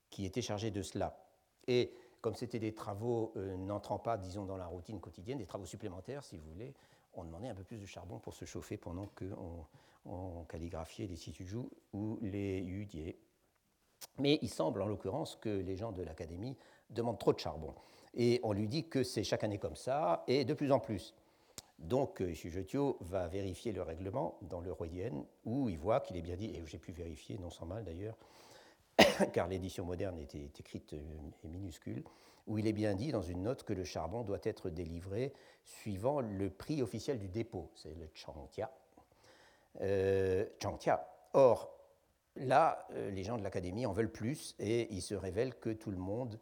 [0.08, 1.18] qui étaient chargés de cela.
[1.66, 5.66] Et comme c'était des travaux euh, n'entrant pas, disons, dans la routine quotidienne, des travaux
[5.66, 6.72] supplémentaires, si vous voulez,
[7.14, 9.66] on demandait un peu plus de charbon pour se chauffer pendant qu'on
[10.06, 11.58] on calligraphiait les situjus
[11.92, 13.18] ou les yudiers.
[14.18, 16.56] Mais il semble, en l'occurrence, que les gens de l'Académie
[16.90, 17.74] demandent trop de charbon.
[18.14, 21.14] Et on lui dit que c'est chaque année comme ça, et de plus en plus.
[21.78, 26.22] Donc, euh, Sujetio va vérifier le règlement dans le Royen, où il voit qu'il est
[26.22, 28.16] bien dit, et j'ai pu vérifier, non sans mal d'ailleurs,
[29.32, 31.02] car l'édition moderne était écrite euh,
[31.44, 32.04] et minuscule,
[32.46, 35.32] où il est bien dit dans une note que le charbon doit être délivré
[35.64, 38.70] suivant le prix officiel du dépôt, c'est le changtia.
[39.80, 40.46] Euh,
[41.34, 41.74] Or,
[42.36, 45.90] là, euh, les gens de l'Académie en veulent plus et il se révèle que tout
[45.90, 46.38] le monde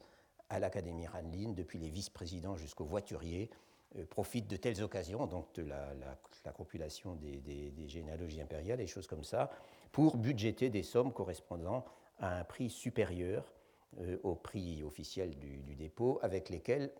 [0.49, 3.51] à l'Académie Ranlin, depuis les vice-présidents jusqu'aux voituriers,
[3.97, 9.07] euh, profite de telles occasions, donc de la, compilation des, des, généalogies impériales et choses
[9.07, 9.51] comme ça,
[9.93, 11.85] pour budgéter des sommes correspondant
[12.21, 13.53] à un prix supérieur
[13.99, 16.93] euh, au prix officiel du, dépôt, avec lesquels,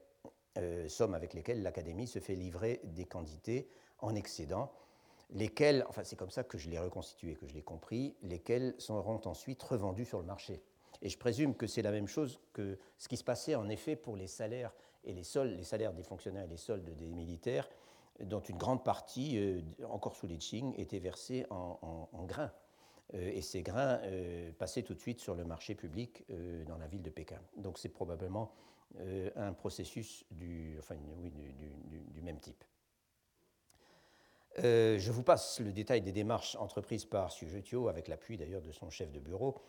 [0.59, 3.69] euh, sommes avec lesquelles l'Académie se fait livrer des quantités
[4.01, 4.73] en excédent,
[5.31, 9.21] lesquelles, enfin c'est comme ça que je l'ai reconstitué, que je l'ai compris, lesquelles seront
[9.27, 10.63] ensuite revendues sur le marché.
[11.03, 13.95] Et je présume que c'est la même chose que ce qui se passait en effet
[13.95, 17.69] pour les salaires et les soldes, les salaires des fonctionnaires et les soldes des militaires,
[18.19, 22.53] dont une grande partie, euh, encore sous les Qing, était versée en grains.
[23.15, 26.79] Euh, et ces grains euh, passaient tout de suite sur le marché public euh, dans
[26.79, 27.41] la ville de Pékin.
[27.57, 28.53] Donc c'est probablement
[29.37, 32.65] un processus du, enfin, oui, du, même type.
[34.57, 38.91] je vous passe le détail des démarches entreprises par Sujetio, avec l'appui d'ailleurs de son
[38.91, 39.61] chef de bureau,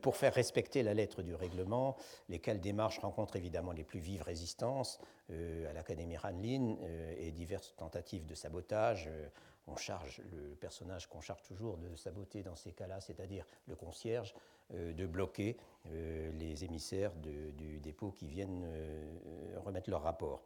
[0.00, 1.96] pour faire respecter la lettre du règlement,
[2.30, 6.78] lesquelles démarches rencontrent évidemment les plus vives résistances à l'Académie Ranlin
[7.18, 9.10] et diverses tentatives de sabotage
[9.66, 14.34] on charge le personnage qu'on charge toujours de saboter dans ces cas-là, c'est-à-dire le concierge,
[14.74, 15.56] euh, de bloquer
[15.88, 20.42] euh, les émissaires du dépôt qui viennent euh, remettre leur rapport.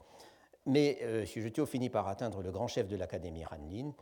[0.66, 3.92] Mais Sujetio finit par atteindre le grand chef de l'Académie Ranlin,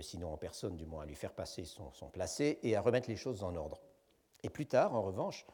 [0.00, 3.16] sinon en personne du moins à lui faire passer son, placé et à remettre les
[3.16, 3.80] choses en ordre.
[4.44, 5.44] Et plus tard, en revanche,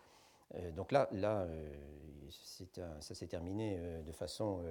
[0.75, 1.47] donc là, là
[2.29, 4.63] ça s'est terminé de façon...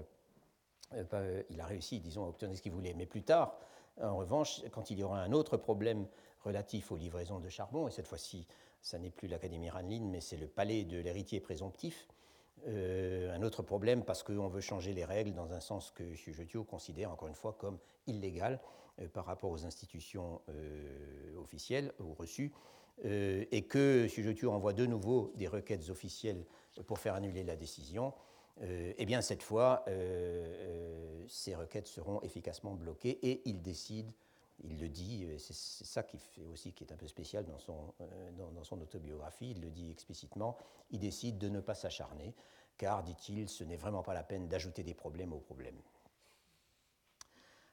[1.50, 2.94] il a réussi, disons, à obtenir ce qu'il voulait.
[2.94, 3.58] Mais plus tard,
[4.02, 6.08] en revanche, quand il y aura un autre problème
[6.44, 8.48] relatif aux livraisons de charbon, et cette fois-ci,
[8.82, 12.08] ça n'est plus l'Académie Ranlin, mais c'est le palais de l'héritier présomptif,
[12.68, 16.64] euh, un autre problème parce qu'on veut changer les règles dans un sens que Sujetio
[16.64, 17.78] considère encore une fois comme
[18.08, 18.60] illégal
[19.00, 22.54] euh, par rapport aux institutions euh, officielles ou reçues,
[23.04, 26.46] et que Sujetio envoie de nouveau des requêtes officielles
[26.88, 28.14] pour faire annuler la décision.
[28.62, 34.12] Euh, eh bien cette fois, euh, euh, ces requêtes seront efficacement bloquées et il décide,
[34.64, 37.94] il le dit, c'est ça qui fait aussi qui est un peu spécial dans son,
[38.38, 40.58] dans, son autobiographie, il le dit explicitement,
[40.92, 42.34] il décide de ne pas s'acharner,
[42.78, 45.82] car, dit-il, ce n'est vraiment pas la peine d'ajouter des problèmes aux problèmes.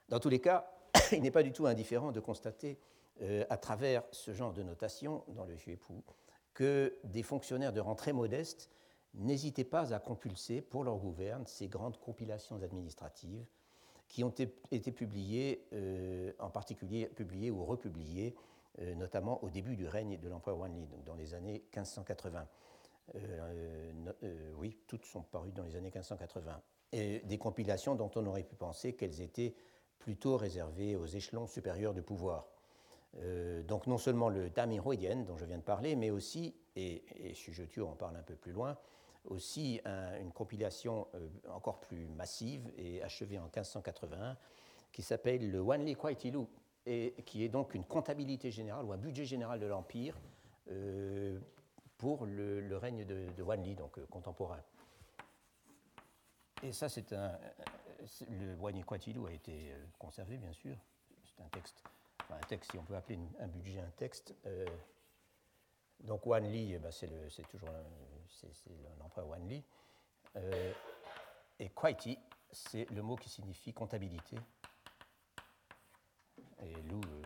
[0.08, 0.68] Dans tous les cas,
[1.12, 2.78] il n'est pas du tout indifférent de constater,
[3.48, 6.02] à travers ce genre de notation dans le Juépou,
[6.54, 8.68] que des fonctionnaires de rang très modeste
[9.14, 13.44] n'hésitaient pas à compulser pour leur gouverne ces grandes compilations administratives
[14.08, 14.34] qui ont
[14.70, 18.34] été publiées, euh, en particulier publiées ou republiées,
[18.80, 22.46] euh, notamment au début du règne de l'empereur Wanli, donc dans les années 1580.
[24.56, 26.60] oui, toutes sont parues dans les années 1580.
[26.92, 29.54] Et des compilations dont on aurait pu penser qu'elles étaient
[29.98, 32.46] plutôt réservées aux échelons supérieurs du pouvoir.
[33.18, 37.34] Euh, donc non seulement le Damirodian dont je viens de parler, mais aussi, et, et
[37.34, 38.76] Shujotio en parle un peu plus loin,
[39.24, 39.80] aussi
[40.20, 44.36] une compilation euh, encore plus massive et achevée en 1581
[44.92, 46.46] qui s'appelle le Wanli Kwaitilu
[46.84, 50.18] et qui est donc une comptabilité générale ou un budget général de l'Empire
[50.70, 51.38] euh,
[51.96, 54.60] pour le, règne de, Wanli, donc contemporain.
[56.62, 57.38] Et ça, c'est un.
[58.28, 60.76] Le Wanli Kwaitilu a été conservé, bien sûr.
[61.24, 61.84] C'est un texte
[62.32, 64.34] un texte, si on peut appeler un budget un texte.
[64.46, 64.66] Euh,
[66.00, 67.68] donc Wan Li, eh ben, c'est toujours
[68.98, 69.62] l'empereur Wan Li.
[70.36, 70.72] Euh,
[71.58, 72.18] et Kwaiti,
[72.50, 74.36] c'est le mot qui signifie comptabilité.
[76.62, 77.22] Et Lou, euh,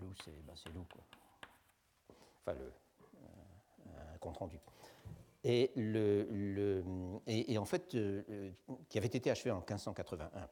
[0.00, 1.02] Lou c'est Lou, quoi.
[2.40, 2.72] Enfin, le,
[4.14, 4.58] un compte rendu.
[5.44, 6.84] Et, le, le
[7.26, 7.96] et, en fait,
[8.88, 10.48] qui avait été achevé en 1581.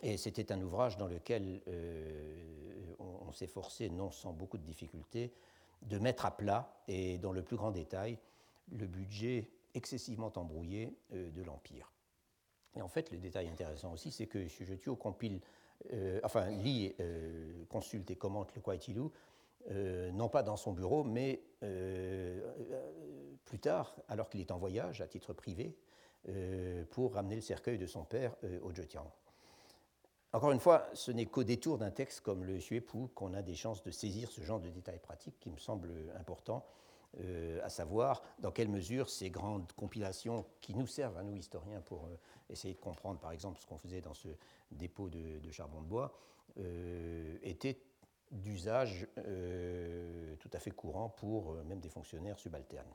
[0.00, 5.32] Et c'était un ouvrage dans lequel euh, on, s'efforçait, non sans beaucoup de difficultés,
[5.82, 8.18] de mettre à plat et dans le plus grand détail
[8.72, 11.92] le budget excessivement embrouillé euh, de l'Empire.
[12.76, 15.40] Et en fait, le détail intéressant aussi, c'est que Sujetio compile,
[15.92, 16.94] euh, enfin, lit,
[17.68, 19.08] consulte et commente le Kwaitilu,
[20.12, 21.42] non pas dans son bureau, mais
[23.44, 25.76] plus tard, alors qu'il est en voyage à titre privé,
[26.90, 29.10] pour ramener le cercueil de son père au Zhejiang.
[30.32, 33.54] Encore une fois, ce n'est qu'au détour d'un texte comme le Xuepu qu'on a des
[33.54, 36.66] chances de saisir ce genre de détails pratiques qui me semblent importants,
[37.20, 41.80] euh, à savoir dans quelle mesure ces grandes compilations qui nous servent à nous historiens
[41.80, 42.18] pour euh,
[42.50, 44.28] essayer de comprendre par exemple ce qu'on faisait dans ce
[44.70, 46.12] dépôt de, charbon de bois
[46.58, 47.80] euh, étaient
[48.30, 52.92] d'usage tout à fait courant pour même des fonctionnaires subalternes.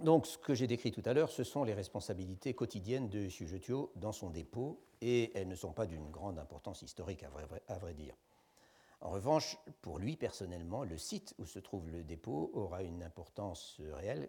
[0.00, 3.92] Donc, ce que j'ai décrit tout à l'heure, ce sont les responsabilités quotidiennes de Sujetio
[3.96, 8.14] dans son dépôt, et elles ne sont pas d'une grande importance historique, à vrai, dire.
[9.00, 13.80] En revanche, pour lui personnellement, le site où se trouve le dépôt aura une importance
[13.92, 14.28] réelle,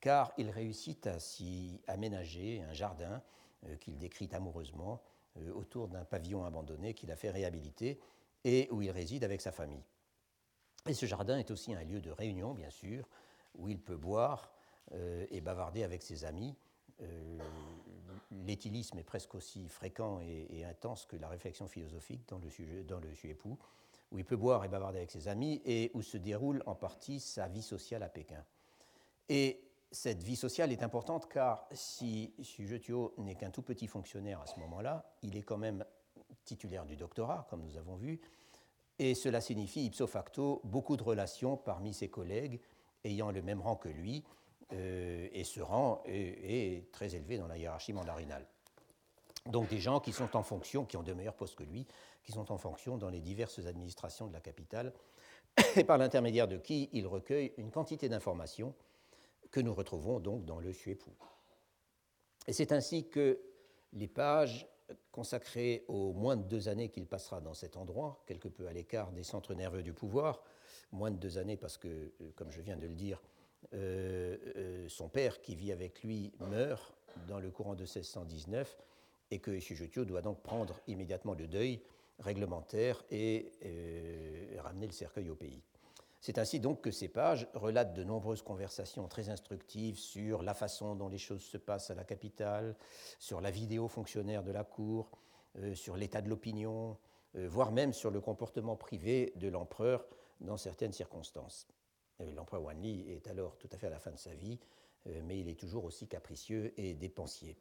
[0.00, 3.22] car il réussit à s'y aménager un jardin
[3.66, 5.02] euh, qu'il décrit amoureusement
[5.38, 8.00] euh, autour d'un pavillon abandonné qu'il a fait réhabiliter
[8.44, 9.84] et où il réside avec sa famille.
[10.86, 13.08] Et ce jardin est aussi un lieu de réunion, bien sûr,
[13.54, 14.55] où il peut boire,
[14.92, 16.54] euh, et bavarder avec ses amis.
[17.02, 17.38] Euh,
[18.30, 23.00] l'éthylisme est presque aussi fréquent et, intense que la réflexion philosophique dans le, sujet, dans
[23.00, 23.58] le époux,
[24.12, 27.20] où il peut boire et bavarder avec ses amis et où se déroule en partie
[27.20, 28.44] sa vie sociale à Pékin.
[29.28, 34.46] Et cette vie sociale est importante car si Sujetio n'est qu'un tout petit fonctionnaire à
[34.46, 35.84] ce moment-là, il est quand même
[36.44, 38.20] titulaire du doctorat, comme nous avons vu,
[38.98, 42.60] et cela signifie ipso facto beaucoup de relations parmi ses collègues
[43.04, 44.24] ayant le même rang que lui,
[44.72, 48.46] euh, et ce rang est, très élevé dans la hiérarchie mandarinale.
[49.46, 51.86] Donc des gens qui sont en fonction, qui ont de meilleurs postes que lui,
[52.24, 54.92] qui sont en fonction dans les diverses administrations de la capitale,
[55.76, 58.74] et par l'intermédiaire de qui il recueille une quantité d'informations
[59.50, 61.12] que nous retrouvons donc dans le Suépou.
[62.48, 63.40] Et c'est ainsi que
[63.92, 64.68] les pages
[65.10, 69.12] consacrées aux moins de deux années qu'il passera dans cet endroit, quelque peu à l'écart
[69.12, 70.42] des centres nerveux du pouvoir,
[70.92, 73.20] moins de deux années parce que, euh, comme je viens de le dire,
[74.88, 76.94] son père qui vit avec lui meurt
[77.28, 78.78] dans le courant de 1619
[79.30, 81.82] et que Shujotio doit donc prendre immédiatement le deuil
[82.18, 85.62] réglementaire et euh, ramener le cercueil au pays.
[86.20, 90.96] C'est ainsi donc que ces pages relatent de nombreuses conversations très instructives sur la façon
[90.96, 92.74] dont les choses se passent à la capitale,
[93.18, 95.10] sur la vidéo fonctionnaire de la cour,
[95.74, 96.96] sur l'état de l'opinion,
[97.34, 100.04] voire même sur le comportement privé de l'empereur
[100.40, 101.68] dans certaines circonstances.
[102.20, 104.58] Euh, l'empereur Wanli est alors tout à fait à la fin de sa vie,
[105.06, 107.56] euh, mais il est toujours aussi capricieux et dépensier.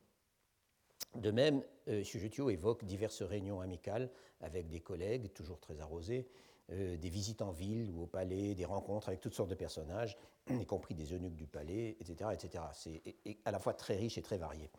[1.16, 4.10] De même, euh, Shujutio évoque diverses réunions amicales
[4.42, 6.28] avec des collègues, toujours très arrosés,
[6.68, 10.18] des visites en ville ou au palais, des rencontres avec toutes sortes de personnages,
[10.50, 12.32] y compris des eunuques du palais, etc.
[12.34, 12.64] etc.
[12.74, 13.04] C'est
[13.46, 14.72] à la fois très riche et très varié.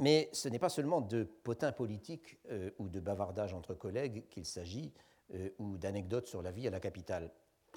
[0.00, 2.40] Mais ce n'est pas seulement de potins politiques
[2.80, 4.92] ou de bavardages entre collègues qu'il s'agit,
[5.60, 7.30] ou d'anecdotes sur la vie à la capitale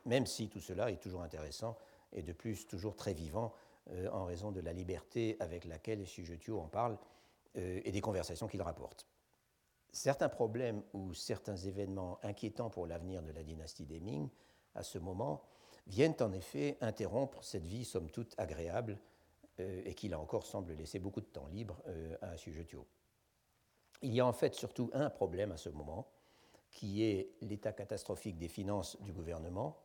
[0.06, 1.78] même si tout cela est toujours intéressant
[2.14, 3.54] et de plus toujours très vivant
[3.92, 6.98] euh, en raison de la liberté avec laquelle Sujetio en parle
[7.58, 9.08] euh, et des conversations qu'il rapporte.
[9.92, 14.30] Certains problèmes ou certains événements inquiétants pour l'avenir de la dynastie des Ming,
[14.76, 15.42] à ce moment,
[15.88, 19.00] viennent en effet interrompre cette vie somme toute agréable
[19.58, 21.82] et qui là encore semble laisser beaucoup de temps libre
[22.22, 22.86] à Sujetio.
[24.04, 26.08] Il y a en fait surtout un problème à ce moment,
[26.70, 29.78] qui est l'état catastrophique des finances du gouvernement,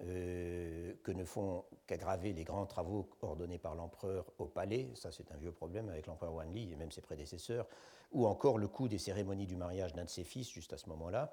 [0.00, 5.30] euh, que ne font qu'aggraver les grands travaux ordonnés par l'empereur au palais, ça c'est
[5.30, 7.68] un vieux problème avec l'empereur Wanli et même ses prédécesseurs,
[8.10, 10.88] ou encore le coût des cérémonies du mariage d'un de ses fils juste à ce
[10.88, 11.32] moment-là.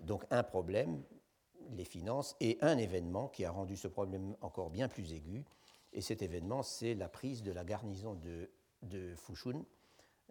[0.00, 1.02] Donc un problème,
[1.70, 5.46] les finances, et un événement qui a rendu ce problème encore bien plus aigu,
[5.94, 8.14] et cet événement c'est la prise de la garnison
[8.82, 9.64] de, Fushun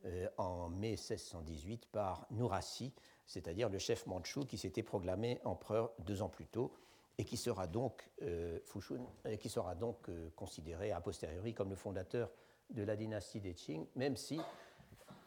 [0.05, 2.93] euh, en mai 1618 par Nurasi,
[3.25, 6.71] c'est-à-dire le chef mandchou qui s'était proclamé empereur deux ans plus tôt
[7.17, 9.05] et qui sera donc, euh, Fushun,
[9.39, 12.29] qui sera donc euh, considéré a posteriori comme le fondateur
[12.69, 14.39] de la dynastie des Qing, même si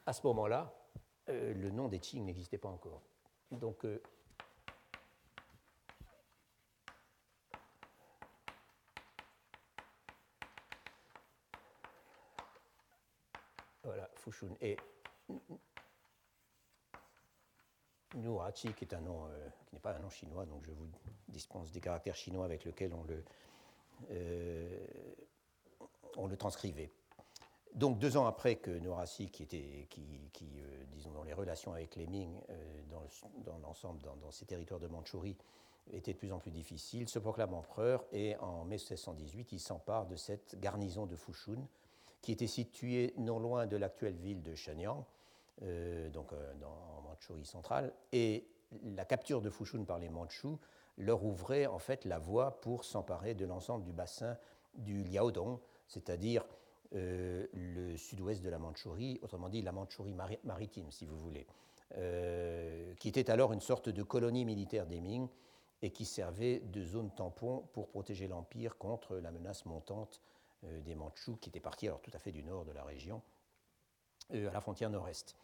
[0.06, 0.74] à ce moment-là,
[1.28, 3.02] le nom des Qing n'existait pas encore.
[3.52, 3.86] Donc,
[14.20, 14.54] Fushun.
[14.60, 14.76] Et
[18.14, 20.88] Nuachi, qui est un nom euh, qui n'est pas un nom chinois, donc je vous
[21.28, 23.24] dispense des caractères chinois avec lesquels on le,
[24.10, 24.76] euh,
[26.36, 26.90] transcrivait.
[27.74, 32.06] Donc deux ans après que Nuraci, qui était, euh, disons, dans les relations avec les
[32.06, 32.40] Ming,
[33.44, 35.36] dans l'ensemble, dans, dans, ces territoires de Mandchourie,
[35.92, 40.06] était de plus en plus difficile, se proclame empereur et en mai 1618, il s'empare
[40.06, 41.66] de cette garnison de Fushun,
[42.22, 45.04] qui était situé non loin de l'actuelle ville de Shenyang,
[46.10, 48.46] donc euh, en Mandchourie centrale, et
[48.82, 50.58] la capture de Fushun par les Mandchous
[50.96, 54.36] leur ouvrait en fait la voie pour s'emparer de l'ensemble du bassin
[54.74, 55.58] du Liaodong,
[55.88, 56.44] c'est-à-dire
[56.94, 61.46] euh, le sud-ouest de la Mandchourie, autrement dit la Mandchourie maritime, si vous voulez,
[62.98, 65.28] qui était alors une sorte de colonie militaire des Ming
[65.82, 70.20] et qui servait de zone tampon pour protéger l'Empire contre la menace montante
[70.64, 73.22] euh, des Mandchous qui étaient partis alors tout à fait du nord de la région,
[74.34, 75.34] euh, à la frontière nord-est.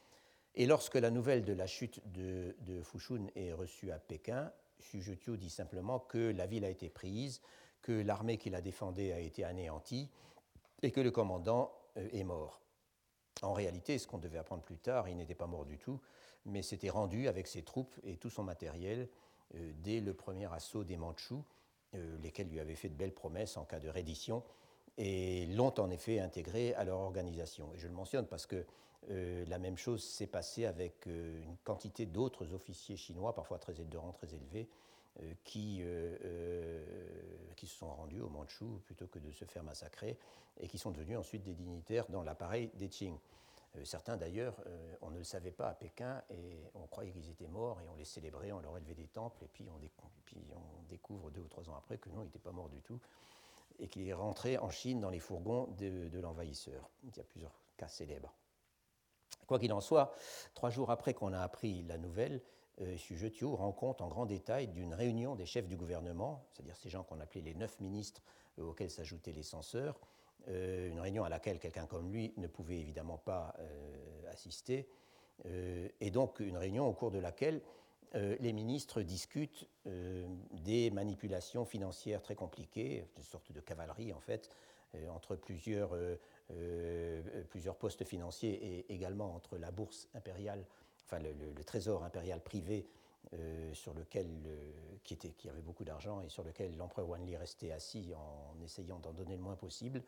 [0.57, 4.50] Et lorsque la nouvelle de la chute de, Fushun est reçue à Pékin,
[4.80, 7.42] Zheqiu dit simplement que la ville a été prise,
[7.82, 10.09] que l'armée qui la défendait a été anéantie
[10.82, 12.62] et que le commandant euh, est mort.
[13.42, 16.00] En réalité, ce qu'on devait apprendre plus tard, il n'était pas mort du tout,
[16.46, 19.09] mais s'était rendu avec ses troupes et tout son matériel
[19.54, 21.44] dès le premier assaut des Mandchous,
[22.22, 24.42] lesquels lui avaient fait de belles promesses en cas de reddition
[24.99, 27.72] et l'ont en effet intégré à leur organisation.
[27.74, 28.64] Et je le mentionne parce que
[29.11, 33.74] euh, la même chose s'est passée avec euh, une quantité d'autres officiers chinois, parfois très,
[33.74, 34.68] de rang très élevé,
[35.22, 35.82] euh, qui,
[37.57, 40.18] qui se sont rendus au Mandchou plutôt que de se faire massacrer
[40.61, 43.16] et qui sont devenus ensuite des dignitaires dans l'appareil des Qing.
[43.84, 44.57] certains d'ailleurs,
[45.03, 47.97] on ne le savait pas à Pékin et on croyait qu'ils étaient morts et on
[47.97, 49.78] les célébrait, on leur élevait des temples et puis on,
[50.24, 52.80] puis on découvre deux ou trois ans après que non, ils n'étaient pas morts du
[52.80, 52.99] tout
[53.78, 56.90] et qu'il est rentré en Chine dans les fourgons de, l'envahisseur.
[57.04, 58.34] Il y a plusieurs cas célèbres.
[59.46, 60.14] Quoi qu'il en soit,
[60.54, 62.42] trois jours après qu'on a appris la nouvelle,
[62.80, 62.96] euh,
[63.42, 67.20] rend compte en grand détail d'une réunion des chefs du gouvernement, c'est-à-dire ces gens qu'on
[67.20, 68.22] appelait les neuf ministres
[68.58, 69.98] euh, auxquels s'ajoutaient les censeurs,
[70.48, 74.88] euh, une réunion à laquelle quelqu'un comme lui ne pouvait évidemment pas euh, assister,
[76.00, 77.60] et donc une réunion au cours de laquelle
[78.14, 84.20] euh, les ministres discutent euh, des manipulations financières très compliquées, une sorte de cavalerie en
[84.20, 84.50] fait,
[84.94, 85.96] euh, entre plusieurs,
[87.50, 90.64] plusieurs, postes financiers et également entre la bourse impériale,
[91.04, 92.86] enfin le, trésor impérial privé
[93.72, 94.28] sur lequel,
[95.02, 99.00] qui, était, qui avait beaucoup d'argent et sur lequel l'empereur Wanli restait assis en essayant
[99.00, 100.04] d'en donner le moins possible,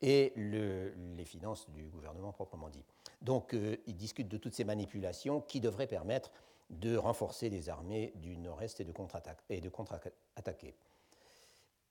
[0.00, 2.84] et les finances du gouvernement proprement dit.
[3.20, 6.30] Donc ils discutent de toutes ces manipulations qui devraient permettre
[6.70, 10.74] de renforcer les armées du nord-est et de contre-attaquer.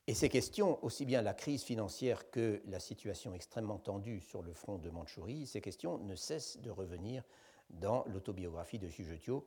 [0.08, 4.54] Et ces questions, aussi bien la crise financière que la situation extrêmement tendue sur le
[4.54, 7.24] front de Mandchourie, ces questions ne cessent de revenir
[7.70, 9.46] dans l'autobiographie de Sujetio,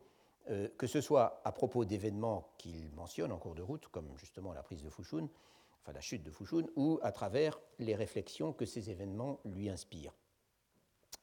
[0.50, 4.52] euh, que ce soit à propos d'événements qu'il mentionne en cours de route, comme justement
[4.52, 5.28] la prise de Fushun,
[5.82, 10.14] enfin la chute de Fushun, ou à travers les réflexions que ces événements lui inspirent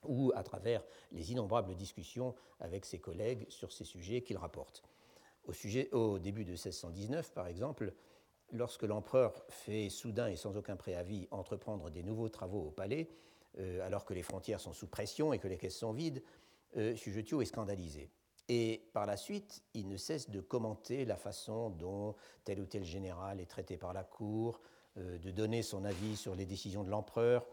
[0.04, 4.84] ou à travers les innombrables discussions avec ses collègues sur ces sujets qu'il rapporte.
[5.45, 7.93] Au, sujet, au début de 1619, par exemple,
[8.52, 13.10] lorsque l'empereur fait soudain et sans aucun préavis entreprendre des nouveaux travaux au palais,
[13.58, 16.22] euh, alors que les frontières sont sous pression et que les caisses sont vides,
[16.78, 18.10] euh, est scandalisé.
[18.47, 22.84] Et par la suite, il ne cesse de commenter la façon dont tel ou tel
[22.84, 24.60] général est traité par la cour,
[24.97, 27.45] euh, de donner son avis sur les décisions de l'empereur,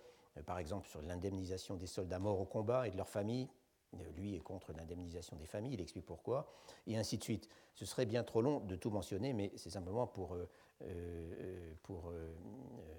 [0.45, 3.49] par exemple sur l'indemnisation des soldats morts au combat et de leurs familles,
[4.17, 6.53] lui est contre l'indemnisation des familles, il explique pourquoi,
[6.87, 7.49] et ainsi de suite.
[7.75, 10.37] Ce serait bien trop long de tout mentionner, mais c'est simplement pour,
[11.83, 12.13] pour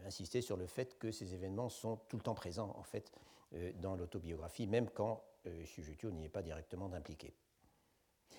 [0.05, 3.11] insister sur le fait que ces événements sont tout le temps présents, en fait,
[3.75, 5.21] dans l'autobiographie, même quand
[5.65, 7.33] Shujutio n'y est pas directement impliqué.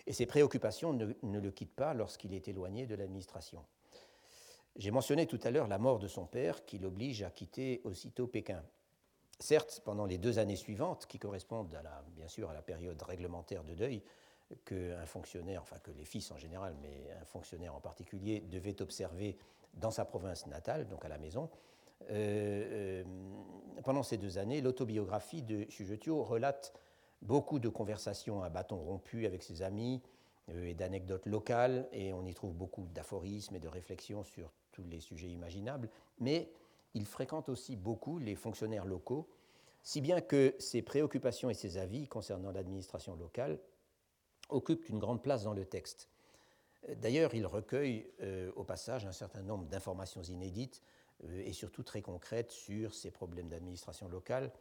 [0.06, 3.64] Et ses préoccupations ne le quittent pas lorsqu'il est éloigné de l'administration.
[4.76, 8.26] J'ai mentionné tout à l'heure la mort de son père qui l'oblige à quitter aussitôt
[8.26, 8.62] Pékin.
[9.40, 11.74] Certes, pendant les deux années suivantes, qui correspondent
[12.16, 14.02] bien sûr à la période réglementaire de deuil,
[14.64, 19.36] qu'un fonctionnaire, enfin que les fils en général, mais un fonctionnaire en particulier, devait observer
[19.74, 21.50] dans sa province natale, donc à la maison,
[22.10, 23.04] euh, euh,
[23.84, 26.72] pendant ces deux années, l'autobiographie de Shujetio relate
[27.22, 30.00] beaucoup de conversations à bâton rompu avec ses amis
[30.50, 34.50] euh, et d'anecdotes locales, et on y trouve beaucoup d'aphorismes et de réflexions sur
[34.90, 36.50] les sujets imaginables, mais
[36.94, 39.28] il fréquente aussi beaucoup les fonctionnaires locaux,
[39.82, 43.58] si bien que ses préoccupations et ses avis concernant l'administration locale
[44.48, 46.08] occupent une grande place dans le texte.
[46.96, 50.82] D'ailleurs, il recueille euh, au passage un certain nombre d'informations inédites
[51.24, 54.52] euh, et surtout très concrètes sur ces problèmes d'administration locale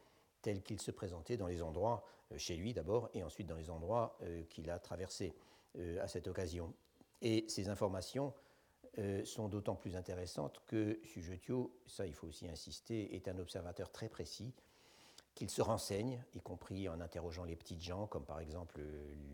[0.41, 3.69] tels qu'ils se présentaient dans les endroits, euh, chez lui d'abord, et ensuite dans les
[3.69, 4.17] endroits
[4.49, 5.33] qu'il a traversés
[6.01, 6.73] à cette occasion.
[7.21, 8.33] Et ces informations
[8.99, 13.91] euh, sont d'autant plus intéressantes que Sujetio, ça il faut aussi insister, est un observateur
[13.91, 14.53] très précis,
[15.35, 18.81] qu'il se renseigne, y compris en interrogeant les petites gens, comme par exemple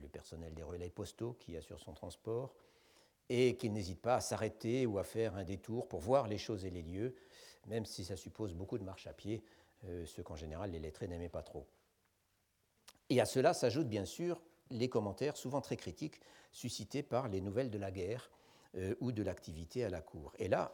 [0.01, 2.53] le personnel des relais postaux qui assure son transport,
[3.29, 6.65] et qu'il n'hésite pas à s'arrêter ou à faire un détour pour voir les choses
[6.65, 7.15] et les lieux,
[7.67, 9.43] même si ça suppose beaucoup de marche à pied,
[9.85, 11.65] euh, ce qu'en général les lettrés n'aimaient pas trop.
[13.09, 16.19] Et à cela s'ajoutent bien sûr les commentaires, souvent très critiques,
[16.51, 18.29] suscités par les nouvelles de la guerre,
[18.75, 20.33] euh, ou de l'activité à la cour.
[20.39, 20.73] Et là,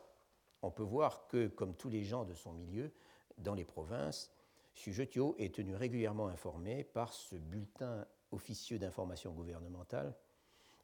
[0.61, 2.91] on peut voir que, comme tous les gens de son milieu,
[3.37, 4.31] dans les provinces,
[4.73, 10.15] Sujetio est tenu régulièrement informé par ce bulletin officieux d'information gouvernementale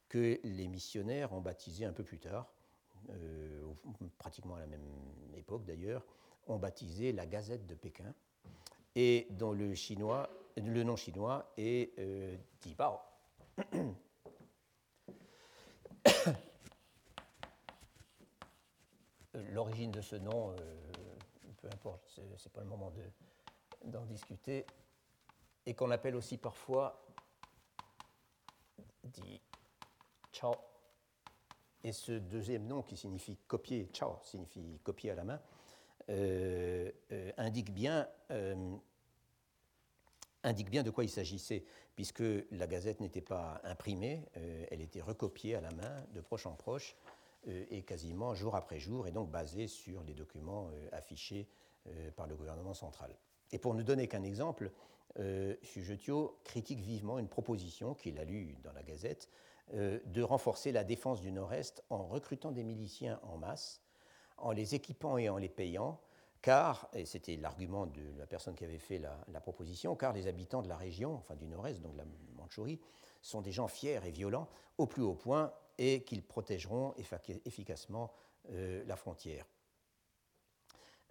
[0.08, 2.52] que les missionnaires ont baptisé un peu plus tard,
[3.10, 3.62] euh,
[4.18, 4.86] pratiquement à la même
[5.36, 6.04] époque d'ailleurs,
[6.46, 8.14] ont baptisé la Gazette de Pékin,
[8.94, 12.98] et dont le, chinois, le nom chinois est euh, Dibao.
[19.56, 20.54] L'origine de ce nom, euh,
[21.56, 22.92] peu importe, ce n'est pas le moment
[23.86, 24.66] d'en discuter,
[25.64, 27.02] et qu'on appelle aussi parfois
[29.02, 29.40] dit
[30.30, 30.52] Chao.
[31.82, 35.40] Et ce deuxième nom qui signifie copier, Chao signifie copier à la main,
[36.10, 38.06] euh, euh, indique, bien,
[40.82, 45.70] de quoi il s'agissait, puisque la gazette n'était pas imprimée, elle était recopiée à la
[45.70, 46.94] main, de proche en proche,
[47.46, 51.48] et quasiment jour après jour, et donc basé sur les documents euh, affichés
[51.86, 53.16] euh, par le gouvernement central.
[53.52, 54.70] Et pour ne donner qu'un exemple,
[55.62, 59.30] Sujetio critique vivement une proposition qu'il a lue dans la Gazette
[59.72, 63.80] de renforcer la défense du Nord-Est en recrutant des miliciens en masse,
[64.36, 65.98] en les équipant et en les payant,
[66.42, 70.26] car, et c'était l'argument de la personne qui avait fait la, la, proposition, car les
[70.26, 72.78] habitants de la région, enfin du Nord-Est, donc de la Mandchourie,
[73.26, 74.48] sont des gens fiers et violents,
[74.78, 76.94] au plus haut point et qu'ils protégeront
[77.44, 78.12] efficacement
[78.50, 79.46] euh, la frontière.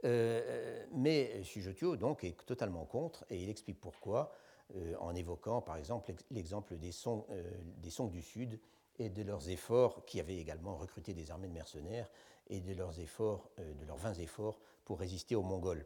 [0.04, 4.32] Euh, mais Sujetio donc est totalement contre et il explique pourquoi
[4.76, 7.26] euh, en évoquant par exemple l'exemple des Song
[8.12, 8.60] du Sud
[8.98, 12.10] et de leurs efforts, qui avaient également recruté des armées de mercenaires,
[12.48, 15.86] et de leurs efforts, de leurs vains efforts pour résister aux Mongols.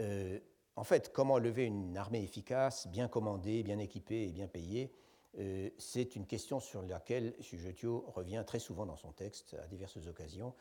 [0.00, 4.92] en fait, comment lever une armée efficace, bien commandée, bien équipée et bien payée
[5.38, 10.06] euh, c'est une question sur laquelle Sujetio revient très souvent dans son texte à diverses
[10.06, 10.54] occasions,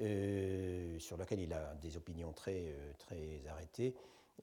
[0.00, 3.94] euh, sur laquelle il a des opinions très, euh, très arrêtées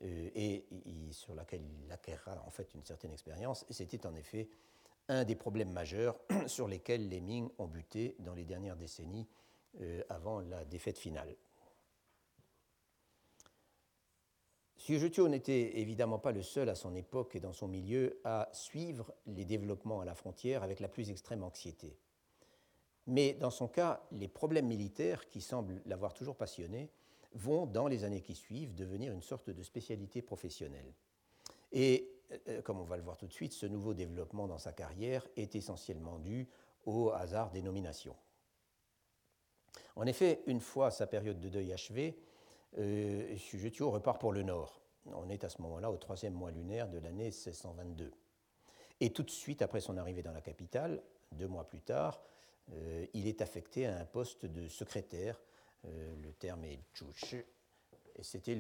[0.04, 0.64] et,
[1.12, 3.66] sur laquelle il acquérera en fait une certaine expérience.
[3.70, 4.50] C'était en effet
[5.10, 6.18] un des problèmes majeurs
[6.48, 9.28] sur lesquels les Ming ont buté dans les dernières décennies
[10.10, 11.36] avant la défaite finale.
[14.82, 19.14] Sujetio n'était évidemment pas le seul à son époque et dans son milieu à suivre
[19.28, 22.00] les développements à la frontière avec la plus extrême anxiété.
[23.06, 26.90] Mais dans son cas, les problèmes militaires, qui semblent l'avoir toujours passionné,
[27.34, 30.96] vont, dans les années qui suivent, devenir une sorte de spécialité professionnelle.
[31.72, 32.10] Et,
[32.48, 35.28] euh, comme on va le voir tout de suite, ce nouveau développement dans sa carrière
[35.36, 36.50] est essentiellement dû
[36.88, 38.16] au hasard des nominations.
[39.96, 42.18] En effet, une fois sa période de deuil achevée,
[42.78, 43.38] euh,
[43.82, 44.82] repart pour le nord.
[45.06, 48.12] On est à ce moment-là au troisième mois lunaire de l'année 1622.
[49.00, 51.02] Et tout de suite après son arrivée dans la capitale,
[51.32, 52.22] deux mois plus tard,
[52.74, 55.42] euh, il est affecté à un poste de secrétaire.
[55.86, 57.36] Euh, le terme est juche.
[58.16, 58.56] Et c'était,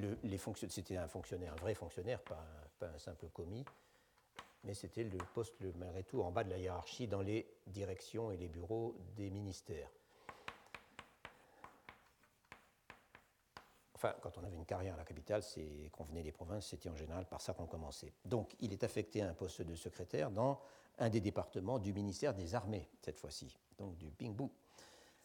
[0.98, 2.44] un fonctionnaire, un vrai fonctionnaire, pas,
[2.82, 3.64] un simple commis.
[4.64, 8.38] mais c'était le poste malgré tout en bas de la hiérarchie dans les directions et
[8.38, 9.92] les bureaux des ministères.
[14.04, 16.90] Enfin, quand on avait une carrière à la capitale, c'est qu'on venait des provinces, c'était
[16.90, 18.12] en général par ça qu'on commençait.
[18.26, 20.60] Donc, il est affecté à un poste de secrétaire dans
[20.98, 24.50] un des départements du ministère des Armées, cette fois-ci, donc du Pingbu.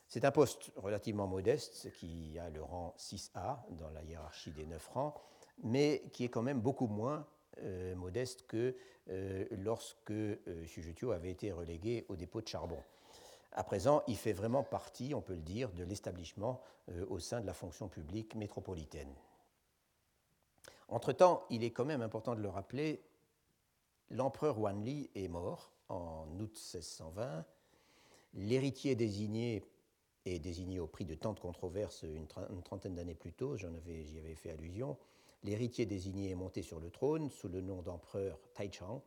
[0.06, 4.88] C'est un poste relativement modeste qui a le rang 6A dans la hiérarchie des 9
[4.88, 5.14] rangs,
[5.62, 7.26] mais qui est quand même beaucoup moins
[7.62, 8.76] euh, modeste que
[9.08, 12.82] euh, lorsque euh, avait été relégué au dépôt de charbon.
[13.56, 17.40] À présent, il fait vraiment partie, on peut le dire, de l'établissement euh, au sein
[17.40, 19.12] de la fonction publique métropolitaine.
[20.88, 23.02] Entre-temps, il est quand même important de le rappeler,
[24.10, 27.44] l'empereur Wanli est mort en août 1620.
[28.34, 29.64] L'héritier désigné
[30.26, 32.26] est désigné au prix de tant de controverses une,
[32.62, 34.98] trentaine d'années plus tôt, j'y avais, fait allusion.
[35.44, 39.02] L'héritier désigné est monté sur le trône sous le nom d'empereur Taichang,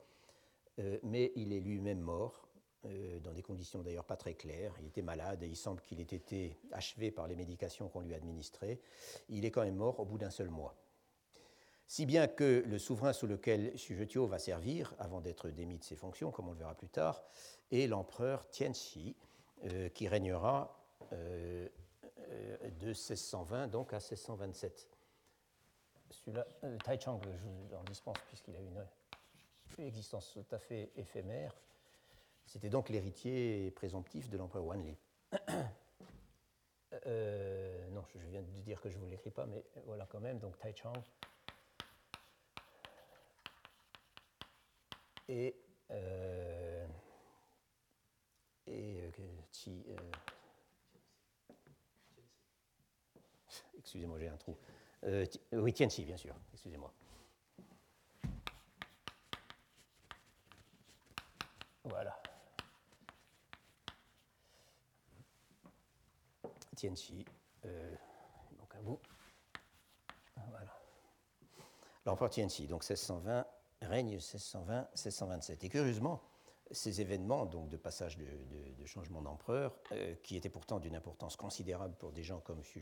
[0.80, 2.49] euh, mais il est lui-même mort
[2.86, 4.74] euh, dans des conditions d'ailleurs pas très claires.
[4.80, 8.14] Il était malade et il semble qu'il ait été achevé par les médications qu'on lui
[8.14, 8.80] a administrées.
[9.28, 10.76] Il est quand même mort au bout d'un seul mois.
[11.88, 15.96] Si bien que le souverain sous lequel Sujetio va servir, avant d'être démis de ses
[15.96, 17.24] fonctions, comme on le verra plus tard,
[17.72, 19.16] est l'empereur Tianxi,
[19.66, 20.80] euh, qui régnera
[21.12, 21.68] euh,
[22.80, 24.88] de 1620 donc à 1627.
[26.12, 26.48] Celui-là,
[26.86, 31.54] Taichang, je vous en dispense puisqu'il a une existence tout à fait éphémère.
[32.50, 34.98] C'était donc l'héritier présomptif de l'empereur Wanli.
[37.06, 40.20] Euh, non, je viens de dire que je ne vous l'écris pas, mais voilà quand
[40.20, 40.40] même.
[40.40, 40.92] Donc Tai Chang.
[45.28, 45.56] Et.
[45.92, 46.88] Euh,
[48.66, 49.02] et.
[49.02, 49.12] Euh,
[49.68, 50.12] euh
[53.78, 54.58] excusez-moi, j'ai un trou.
[55.54, 56.36] oui, Tianxi, bien sûr.
[56.54, 56.92] Excusez-moi.
[61.84, 62.19] Voilà.
[66.80, 67.26] Tianxi.
[67.66, 67.96] Euh,
[68.58, 69.00] donc un bout.
[70.48, 70.74] Voilà.
[72.06, 73.46] L'empereur Tianxi, donc 1620,
[73.82, 75.66] règne 1620-1627.
[75.66, 76.22] Et curieusement,
[76.72, 81.96] ces événements donc de passage de, changement d'empereur, euh, qui étaient pourtant d'une importance considérable
[81.96, 82.82] pour des gens comme Xu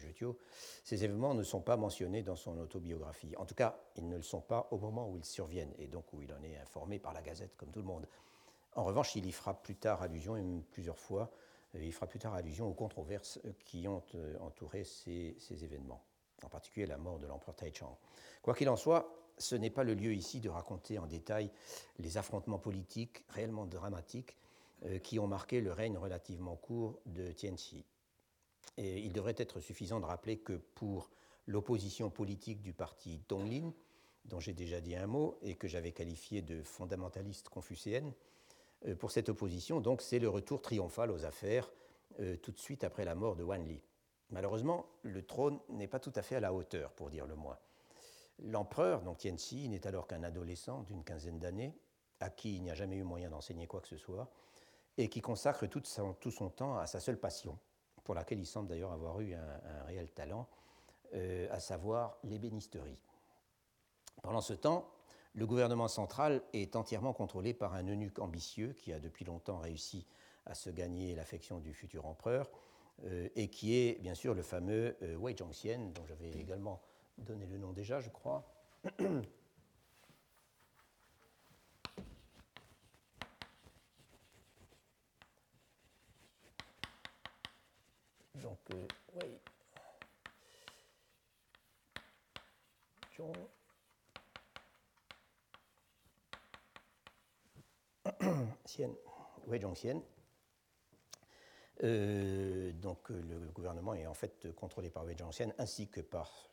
[0.83, 3.35] ces événements ne sont pas mentionnés dans son autobiographie.
[3.37, 6.13] En tout cas, ils ne le sont pas au moment où ils surviennent et donc
[6.13, 8.07] où il en est informé par la Gazette comme tout le monde.
[8.75, 11.31] En revanche, il y fera plus tard allusion, et plusieurs fois,
[11.81, 16.03] il fera plus tard allusion aux controverses euh, qui ont euh, entouré ces, événements,
[16.43, 17.97] en particulier la mort de l'empereur Taichang.
[18.41, 21.51] Quoi qu'il en soit, ce n'est pas le lieu ici de raconter en détail
[21.99, 24.35] les affrontements politiques réellement dramatiques
[25.03, 27.83] qui ont marqué le règne relativement court de Tianxi.
[28.77, 31.09] Il devrait être suffisant de rappeler que pour
[31.47, 33.73] l'opposition politique du parti Donglin,
[34.25, 38.36] dont j'ai déjà dit un mot et que j'avais qualifié de fondamentaliste confucéenne, euh,
[38.99, 41.69] pour cette opposition, donc c'est le retour triomphal aux affaires
[42.19, 43.79] euh, tout de suite après la mort de Wanli.
[44.31, 47.59] Malheureusement, le trône n'est pas tout à fait à la hauteur, pour dire le moins.
[48.39, 51.77] L'empereur, donc Tianxi, n'est alors qu'un adolescent d'une quinzaine d'années,
[52.19, 54.31] à qui il n'y a jamais eu moyen d'enseigner quoi que ce soit,
[54.97, 57.59] et qui consacre tout son, temps à sa seule passion,
[58.03, 60.47] pour laquelle il semble d'ailleurs avoir eu un, réel talent,
[61.13, 62.97] euh, à savoir l'ébénisterie.
[64.23, 64.89] Pendant ce temps,
[65.37, 70.07] le gouvernement central est entièrement contrôlé par un eunuque ambitieux qui a depuis longtemps réussi
[70.47, 72.49] à se gagner l'affection du futur empereur
[73.05, 76.81] euh, et qui est bien sûr le fameux euh, Wei Zhongxian, dont j'avais également
[77.19, 78.51] donné le nom déjà, je crois.
[88.41, 89.39] Donc, euh, Wei
[93.15, 93.56] Zhong.
[99.47, 100.01] Wei Zhongxian.
[101.83, 106.49] Euh, donc le gouvernement est en fait contrôlé par Wei Zhongxian ainsi que par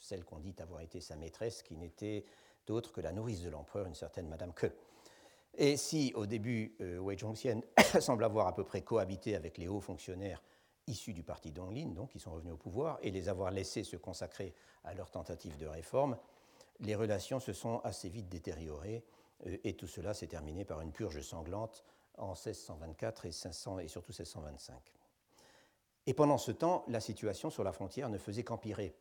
[0.00, 2.24] celle qu'on dit avoir été sa maîtresse, qui n'était
[2.66, 4.72] d'autre que la nourrice de l'empereur, une certaine Madame Ke.
[5.56, 7.60] Et si au début euh, Wei Zhongxian
[8.00, 10.42] semble avoir à peu près cohabité avec les hauts fonctionnaires
[10.86, 13.96] issus du parti Donglin, donc qui sont revenus au pouvoir, et les avoir laissés se
[13.96, 16.18] consacrer à leurs tentatives de réforme,
[16.80, 20.92] les relations se sont assez vite détériorées euh, et tout cela s'est terminé par une
[20.92, 21.84] purge sanglante
[22.18, 24.92] en 1624 et, 500, et surtout 1625.
[26.06, 28.94] Et pendant ce temps, la situation sur la frontière ne faisait qu'empirer.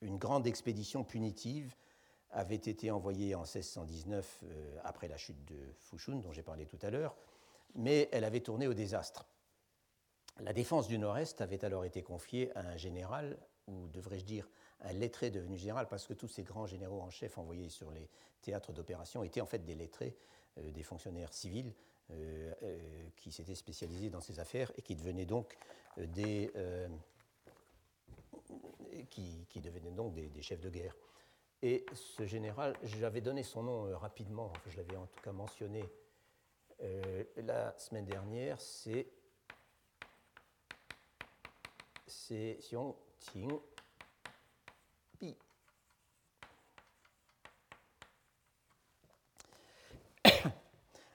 [0.00, 1.74] Une grande expédition punitive
[2.30, 6.78] avait été envoyée en 1619 euh, après la chute de Fushun, dont j'ai parlé tout
[6.82, 7.16] à l'heure,
[7.74, 9.26] mais elle avait tourné au désastre.
[10.40, 14.48] La défense du Nord-Est avait alors été confiée à un général, ou devrais-je dire
[14.80, 18.08] un lettré devenu général, parce que tous ces grands généraux en chef envoyés sur les
[18.42, 20.16] théâtres d'opération étaient en fait des lettrés
[20.56, 21.72] des fonctionnaires civils
[23.16, 25.56] qui s'étaient spécialisés dans ces affaires et qui devenaient donc
[25.96, 26.50] des,
[29.10, 30.96] qui, devenaient donc des, chefs de guerre.
[31.62, 35.84] Et ce général, j'avais donné son nom rapidement, je l'avais en tout cas mentionné
[37.36, 39.06] la semaine dernière, c'est
[42.06, 43.58] Xiong Qing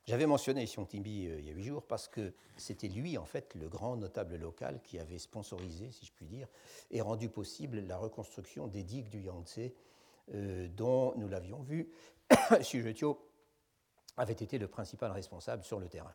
[0.06, 3.26] J'avais mentionné Xiong Bi euh, il y a huit jours parce que c'était lui, en
[3.26, 6.47] fait, le grand notable local qui avait sponsorisé, si je puis dire,
[6.91, 9.72] et rendu possible la reconstruction des digues du Yangtze,
[10.34, 11.89] euh, dont nous l'avions vu,
[12.60, 13.30] Xu Zhetio
[14.18, 16.14] avait été le principal responsable sur le terrain.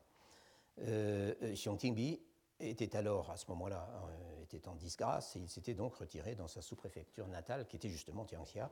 [0.80, 2.20] Euh, Xiong Bi
[2.60, 6.48] était alors, à ce moment-là, euh, était en disgrâce et il s'était donc retiré dans
[6.48, 8.70] sa sous-préfecture natale, qui était justement Tianxia.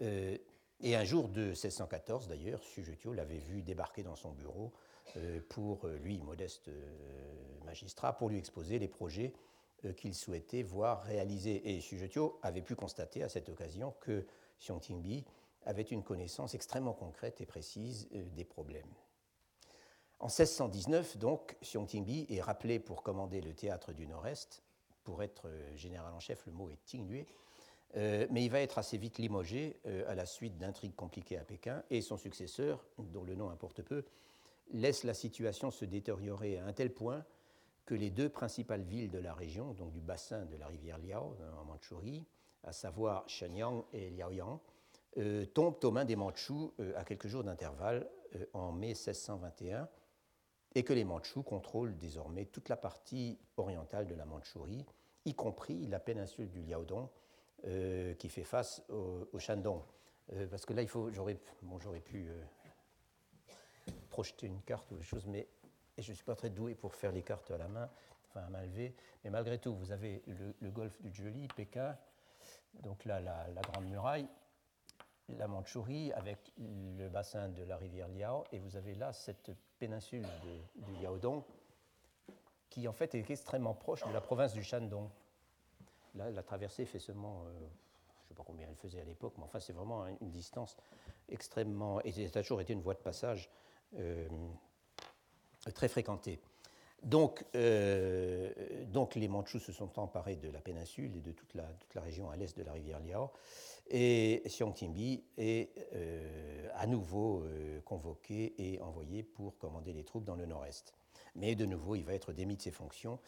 [0.00, 0.36] Euh,
[0.80, 4.72] et un jour de 1614, d'ailleurs, Sujetio l'avait vu débarquer dans son bureau
[5.16, 6.70] euh, pour, lui, modeste
[7.64, 9.32] magistrat, pour lui exposer les projets
[9.96, 11.70] qu'il souhaitait voir réalisés.
[11.70, 14.26] Et Sujetio avait pu constater à cette occasion que
[14.58, 15.24] Xiong Tingbi
[15.64, 18.92] avait une connaissance extrêmement concrète et précise des problèmes.
[20.20, 24.62] En 1619, donc, Xiong Tingbi est rappelé pour commander le théâtre du Nord-Est.
[25.02, 27.24] Pour être euh, général en chef, le mot est Tinglue.
[27.96, 31.44] Euh, mais il va être assez vite limogé euh, à la suite d'intrigues compliquées à
[31.44, 34.04] Pékin, et son successeur, dont le nom importe peu,
[34.72, 37.24] laisse la situation se détériorer à un tel point
[37.86, 41.34] que les deux principales villes de la région, donc du bassin de la rivière Liao
[41.58, 42.26] en Mandchourie,
[42.62, 44.60] à savoir Shenyang et Liaoyang,
[45.54, 48.08] tombent aux mains des Mandchous à quelques jours d'intervalle
[48.52, 49.88] en mai 1621
[50.74, 54.84] et que les Mandchous contrôlent désormais toute la partie orientale de la Mandchourie,
[55.24, 57.08] y compris la péninsule du Liaodong,
[57.66, 59.82] euh, qui fait face au, Shandong.
[60.32, 62.42] Euh, parce que là, j'aurais, bon, pu euh,
[64.08, 65.46] projeter une carte ou des choses, mais
[65.98, 67.90] je ne suis pas très doué pour faire les cartes à la main,
[68.28, 68.94] enfin à main levée.
[69.24, 70.22] Mais malgré tout, vous avez
[70.60, 71.96] le, golfe du Joli, Pékin,
[72.82, 74.28] donc là, la, la Grande Muraille,
[75.28, 79.50] la Mandchourie avec le bassin de la rivière Liao, et vous avez là cette
[79.80, 80.26] péninsule
[80.76, 81.42] du Liaodong,
[82.68, 85.08] qui en fait est extrêmement proche de la province du Shandong.
[86.14, 89.34] Là, la traversée fait seulement, euh, je ne sais pas combien elle faisait à l'époque,
[89.38, 90.76] mais enfin c'est vraiment une distance
[91.28, 93.50] extrêmement, et ça a toujours été une voie de passage
[93.98, 94.28] euh,
[95.74, 96.40] très fréquentée.
[97.02, 98.52] Donc, euh,
[98.88, 102.02] donc, les Mandchous se sont emparés de la péninsule et de toute la, toute la
[102.02, 103.30] région à l'est de la rivière Liao.
[103.90, 110.24] Et Xiong Timbi est euh, à nouveau euh, convoqué et envoyé pour commander les troupes
[110.24, 110.94] dans le nord-est.
[111.34, 113.18] Mais de nouveau, il va être démis de ses fonctions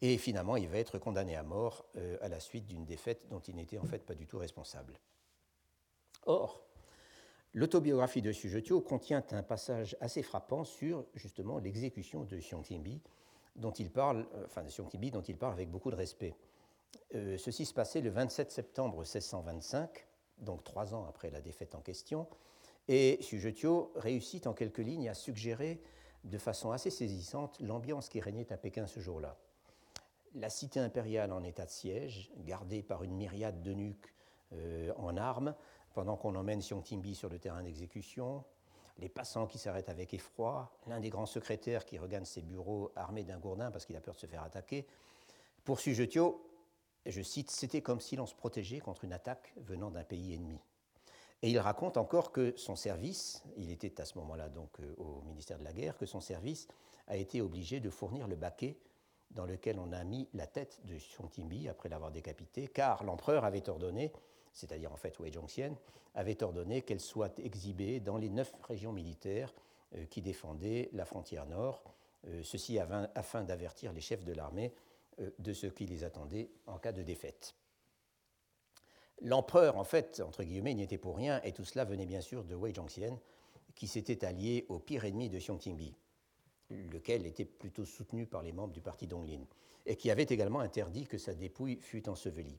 [0.00, 1.86] et finalement, il va être condamné à mort
[2.20, 4.98] à la suite d'une défaite dont il n'était en fait pas du tout responsable.
[6.26, 6.64] Or,
[7.54, 13.00] l'autobiographie de Sujetio contient un passage assez frappant sur justement l'exécution de Xiong Timbi
[13.56, 16.34] dont il parle, euh, enfin de dont il parle avec beaucoup de respect.
[17.14, 20.06] Euh, ceci se passait le 27 septembre 1625,
[20.42, 22.26] donc trois ans après la défaite en question,
[22.88, 25.80] et Sujetio réussit en quelques lignes à suggérer
[26.24, 29.36] de façon assez saisissante l'ambiance qui régnait à Pékin ce jour-là.
[30.34, 34.14] La cité impériale en état de siège, gardée par une myriade d'eunuques
[34.52, 35.54] euh, en armes,
[35.94, 38.44] pendant qu'on emmène Xiong Timbi sur le terrain d'exécution,
[38.98, 43.24] les passants qui s'arrêtent avec effroi, l'un des grands secrétaires qui regagne ses bureaux armé
[43.24, 44.86] d'un gourdin parce qu'il a peur de se faire attaquer.
[45.64, 46.40] Pour Sujetio,
[47.06, 50.58] je cite, c'était comme si l'on se protégeait contre une attaque venant d'un pays ennemi.
[51.42, 55.22] Et il raconte encore que son service, il était à ce moment-là donc euh, au
[55.22, 56.68] ministère de la Guerre, que son service
[57.08, 58.78] a été obligé de fournir le baquet
[59.32, 60.96] dans lequel on a mis la tête de
[61.28, 64.12] Timbi après l'avoir décapité, car l'empereur avait ordonné
[64.52, 65.74] c'est-à-dire en fait Wei Zhongxian,
[66.14, 69.52] avait ordonné qu'elle soit exhibée dans les neuf régions militaires
[69.96, 71.82] euh, qui défendaient la frontière nord,
[72.28, 74.72] euh, ceci afin d'avertir les chefs de l'armée
[75.38, 77.54] de ce qui les attendait en cas de défaite.
[79.20, 82.44] L'empereur, en fait, entre guillemets, n'y était pour rien, et tout cela venait bien sûr
[82.44, 83.20] de Wei Zhongxian,
[83.74, 85.94] qui s'était allié au pire ennemi de Xiong Tingbi,
[86.70, 89.44] lequel était plutôt soutenu par les membres du parti Donglin,
[89.86, 92.58] et qui avait également interdit que sa dépouille fût ensevelie.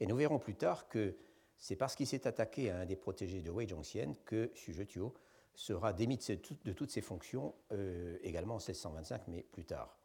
[0.00, 1.16] Et nous verrons plus tard que
[1.56, 5.14] c'est parce qu'il s'est attaqué à un des protégés de Wei Zhongxian que Xu Zhetio
[5.54, 9.96] sera démis de, toutes ses fonctions, euh, également en 1625, mais plus tard.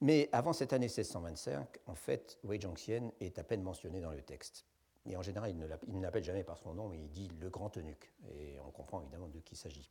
[0.00, 4.22] Mais avant cette année 1625, en fait, Wei Zhongxian est à peine mentionné dans le
[4.22, 4.64] texte.
[5.06, 5.58] Et en général, il
[5.96, 8.12] ne l'appelle jamais par son nom, mais il dit le grand eunuque.
[8.34, 9.90] Et on comprend évidemment de qui il s'agit.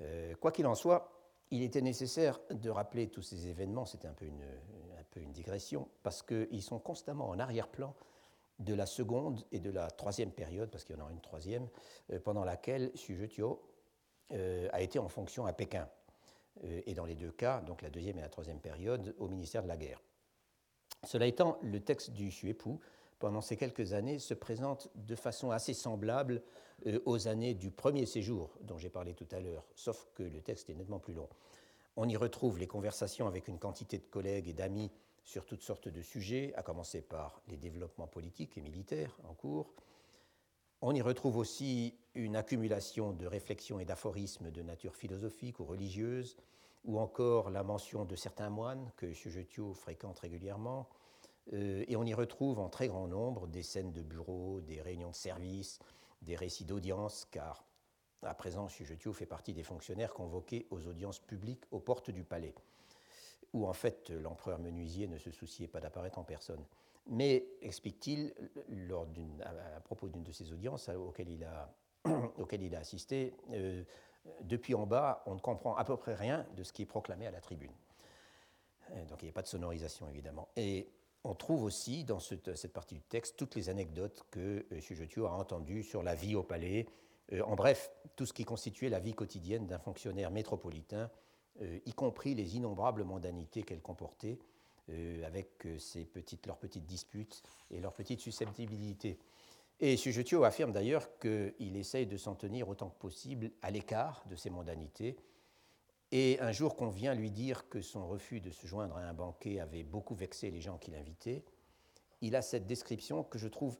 [0.00, 1.12] Euh, quoi qu'il en soit,
[1.50, 6.62] il était nécessaire de rappeler tous ces événements, c'était un, peu une, digression, parce qu'ils
[6.62, 7.94] sont constamment en arrière-plan
[8.58, 11.68] de la seconde et de la troisième période, parce qu'il y en aura une troisième,
[12.12, 13.62] euh, pendant laquelle Sujetio
[14.72, 15.88] a été en fonction à Pékin,
[16.62, 19.68] et dans les deux cas, donc la deuxième et la troisième période, au ministère de
[19.68, 20.02] la Guerre.
[21.04, 22.78] Cela étant, le texte du Xuepu,
[23.18, 26.42] pendant ces quelques années, se présente de façon assez semblable
[27.04, 30.68] aux années du premier séjour dont j'ai parlé tout à l'heure, sauf que le texte
[30.68, 31.28] est nettement plus long.
[31.96, 34.90] On y retrouve les conversations avec une quantité de collègues et d'amis
[35.24, 39.72] sur toutes sortes de sujets, à commencer par les développements politiques et militaires en cours.
[40.82, 46.36] On y retrouve aussi une accumulation de réflexions et d'aphorismes de nature philosophique ou religieuse,
[46.84, 50.88] ou encore la mention de certains moines que Xujetio fréquente régulièrement.
[51.52, 55.10] Euh, et on y retrouve en très grand nombre des scènes de bureaux, des réunions
[55.10, 55.78] de service,
[56.22, 57.64] des récits d'audience, car
[58.22, 62.54] à présent, Xujetio fait partie des fonctionnaires convoqués aux audiences publiques aux portes du palais,
[63.52, 66.64] où en fait l'empereur menuisier ne se souciait pas d'apparaître en personne.
[67.08, 68.34] Mais, explique-t-il,
[69.44, 73.84] à, propos d'une de ces audiences auxquelles il a, assisté, euh,
[74.42, 77.26] depuis en bas, on ne comprend à peu près rien de ce qui est proclamé
[77.26, 77.72] à la tribune.
[78.90, 80.48] Euh, donc il n'y a pas de sonorisation, évidemment.
[80.56, 80.88] Et
[81.22, 85.84] on trouve aussi dans cette, partie du texte toutes les anecdotes que euh, a entendues
[85.84, 86.86] sur la vie au palais,
[87.44, 91.10] en bref, tout ce qui constituait la vie quotidienne d'un fonctionnaire métropolitain,
[91.60, 94.38] y compris les innombrables mondanités qu'elle comportait,
[95.24, 99.18] avec ses petites, leurs petites disputes et leurs petites susceptibilités.
[99.80, 104.36] Et Sujetio affirme d'ailleurs qu'il essaye de s'en tenir autant que possible à l'écart de
[104.36, 105.16] ces mondanités.
[106.12, 109.12] Et un jour qu'on vient lui dire que son refus de se joindre à un
[109.12, 111.44] banquet avait beaucoup vexé les gens qu'il invitait,
[112.22, 113.76] il a cette description que je trouve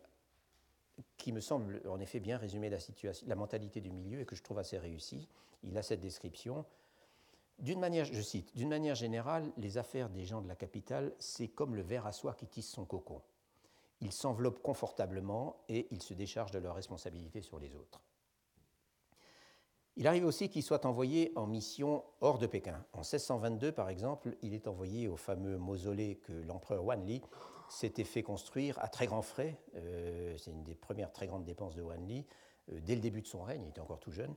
[1.16, 4.36] qui me semble en effet bien résumer la, situation, la mentalité du milieu et que
[4.36, 5.28] je trouve assez réussi.
[5.62, 6.64] Il a cette description.
[7.58, 12.06] D'une manière, je générale, les affaires des gens de la capitale, c'est comme le ver
[12.06, 13.22] à soie qui tisse son cocon.
[14.00, 18.02] Ils s'enveloppent confortablement et ils se déchargent de leurs responsabilités sur les autres.
[19.98, 22.84] Il arrive aussi qu'il soit envoyé en mission hors de Pékin.
[22.92, 27.22] En 1622, par exemple, il est envoyé au fameux mausolée que l'empereur Wanli
[27.70, 29.58] s'était fait construire à très grands frais.
[29.74, 32.26] Euh, c'est une des premières très grandes dépenses de Wanli,
[32.72, 34.34] euh, dès le début de son règne, il était encore tout jeune,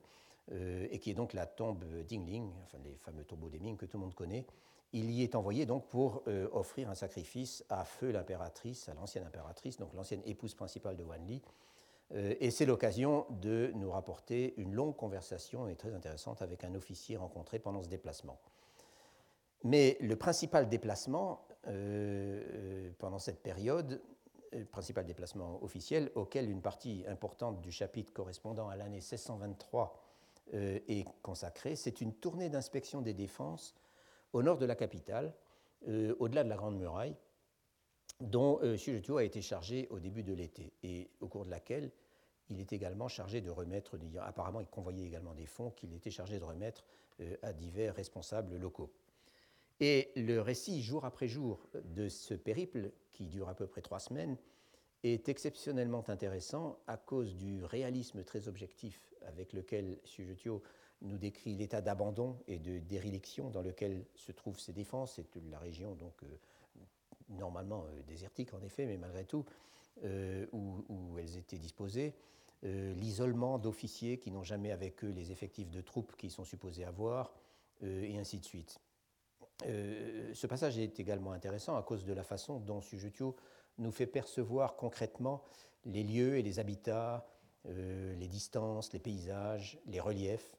[0.51, 3.85] euh, et qui est donc la tombe d'Ingling, enfin les fameux tombeaux des Ming que
[3.85, 4.45] tout le monde connaît.
[4.91, 9.77] Il y est envoyé donc pour offrir un sacrifice à Feu l'impératrice, à l'ancienne impératrice,
[9.77, 11.43] donc l'ancienne épouse principale de Wanli.
[12.15, 17.17] et c'est l'occasion de nous rapporter une longue conversation et très intéressante avec un officier
[17.17, 18.39] rencontré pendant ce déplacement.
[19.63, 24.01] Mais le principal déplacement euh, euh, pendant cette période,
[24.53, 29.93] le principal déplacement officiel, auquel une partie importante du chapitre correspondant à l'année 1623
[30.53, 33.75] euh, est consacrée, c'est une tournée d'inspection des défenses
[34.33, 35.33] au nord de la capitale,
[36.19, 37.15] au-delà de la Grande Muraille,
[38.19, 38.77] dont euh,
[39.17, 41.91] a été chargé au début de l'été, et au cours de laquelle
[42.49, 46.37] il est également chargé de remettre, apparemment il convoyait également des fonds qu'il était chargé
[46.37, 46.85] de remettre
[47.41, 48.91] à divers responsables locaux.
[49.79, 53.99] Et le récit jour après jour de ce périple, qui dure à peu près trois
[53.99, 54.37] semaines,
[55.03, 60.61] est exceptionnellement intéressant à cause du réalisme très objectif avec lequel Sujetio
[61.01, 65.13] nous décrit l'état d'abandon et de déréliction dans lequel se trouvent ses défenses.
[65.15, 66.27] C'est la région donc euh,
[67.29, 69.45] normalement euh, désertique en effet, mais malgré tout,
[70.03, 72.13] euh, où, où, elles étaient disposées.
[72.61, 77.31] L'isolement d'officiers qui n'ont jamais avec eux les effectifs de troupes qu'ils sont supposés avoir,
[77.81, 78.81] et ainsi de suite.
[79.63, 83.37] Ce passage est également intéressant à cause de la façon dont Sujetio
[83.79, 85.43] nous fait percevoir concrètement
[85.85, 87.25] les lieux et les habitats,
[87.65, 90.55] euh, les distances, les paysages, les reliefs,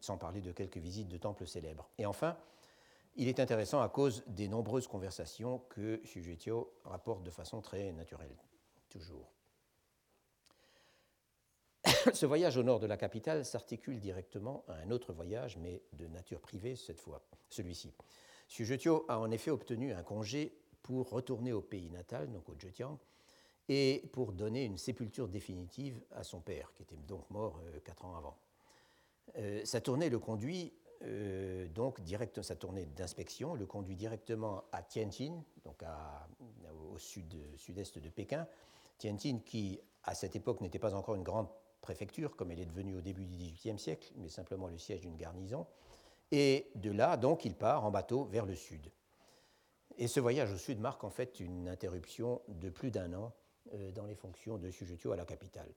[0.00, 1.90] sans parler de quelques visites de temples célèbres.
[1.98, 2.36] Et enfin,
[3.16, 8.36] il est intéressant à cause des nombreuses conversations que Sujetio rapporte de façon très naturelle,
[8.88, 9.30] toujours.
[12.14, 16.06] Ce voyage au nord de la capitale s'articule directement à un autre voyage, mais de
[16.06, 17.92] nature privée cette fois, celui-ci.
[18.48, 22.98] Sujetio a en effet obtenu un congé pour retourner au pays natal, donc au Zhejiang,
[23.68, 28.04] et pour donner une sépulture définitive à son père, qui était donc mort euh, quatre
[28.04, 28.36] ans avant.
[29.38, 30.72] Euh, sa tournée le conduit
[31.04, 35.82] euh, donc direct, sa tournée d'inspection le conduit directement à Tianjin, donc
[36.92, 38.46] au sud, sud-est de Pékin.
[38.98, 41.48] Tianjin, qui à cette époque n'était pas encore une grande
[41.80, 45.16] préfecture comme elle est devenue au début du XVIIIe siècle, mais simplement le siège d'une
[45.16, 45.66] garnison.
[46.30, 48.90] Et de là, donc, il part en bateau vers le sud.
[49.98, 53.34] Et ce voyage au sud marque en fait une interruption de plus d'un an
[53.74, 55.72] euh, dans les fonctions de Sujetio à la capitale.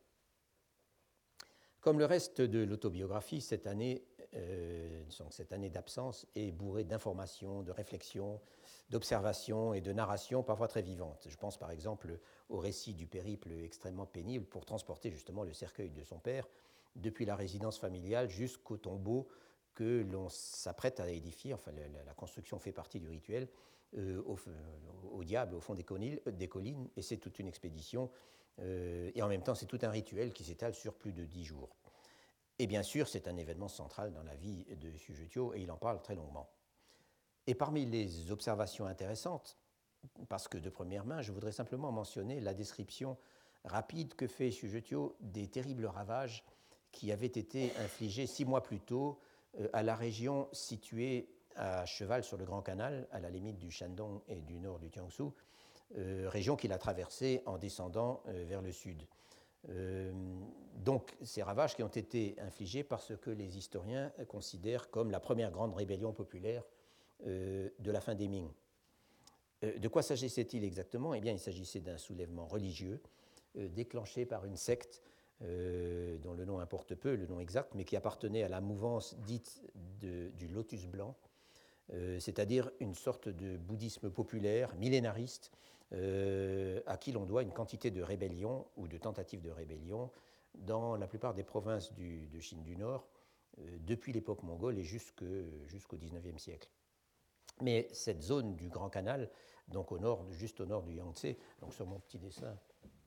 [1.82, 7.72] Comme le reste de l'autobiographie, cette année, euh, cette année d'absence est bourrée d'informations, de
[7.72, 8.42] réflexions,
[8.90, 11.28] d'observations et de narrations parfois très vivantes.
[11.30, 15.92] Je pense par exemple au récit du périple extrêmement pénible pour transporter justement le cercueil
[15.92, 16.48] de son père
[16.96, 19.28] depuis la résidence familiale jusqu'au tombeau
[19.76, 23.48] que l'on s'apprête à édifier, enfin la, construction fait partie du rituel,
[23.98, 24.22] euh,
[25.12, 25.86] au, diable, au fond des
[26.28, 28.10] des collines et c'est toute une expédition,
[28.60, 31.46] euh, et en même temps c'est tout un rituel qui s'étale sur plus de dix
[31.46, 31.76] jours.
[32.58, 35.78] Et bien sûr, c'est un événement central dans la vie de Sujetio, et il en
[35.78, 36.50] parle très longuement.
[37.48, 39.58] Et parmi les observations intéressantes,
[40.30, 43.18] parce que de première main, je voudrais simplement mentionner la description
[43.66, 46.46] rapide que fait Sujetio des terribles ravages
[46.92, 49.20] qui avaient été infligés six mois plus tôt
[49.60, 53.72] euh, à la région située à cheval sur le Grand Canal, à la limite du
[53.72, 55.24] Shandong et du nord du Jiangsu,
[55.98, 59.04] euh, région qu'il a traversée en descendant euh, vers le sud.
[60.76, 65.20] donc ces ravages qui ont été infligés par ce que les historiens considèrent comme la
[65.20, 66.64] première grande rébellion populaire
[67.26, 68.48] de la fin des Ming.
[69.64, 71.16] de quoi s'agissait-il exactement?
[71.16, 73.02] Eh bien, il s'agissait d'un soulèvement religieux
[73.56, 75.02] déclenché par une secte
[75.42, 79.18] euh, dont le nom importe peu, le nom exact, mais qui appartenait à la mouvance
[79.26, 79.62] dite
[80.00, 81.25] du lotus blanc, euh,
[82.20, 85.52] c'est-à-dire une sorte de bouddhisme populaire, millénariste,
[85.94, 90.10] euh, à qui l'on doit une quantité de rébellions ou de tentatives de rébellion
[90.56, 93.08] dans la plupart des provinces de Chine du Nord,
[93.82, 96.70] depuis l'époque mongole et jusqu'au XIXe siècle.
[97.62, 99.30] Mais cette zone du Grand Canal,
[99.68, 102.58] donc au nord, juste au nord du Yangtze, donc sur mon petit dessin,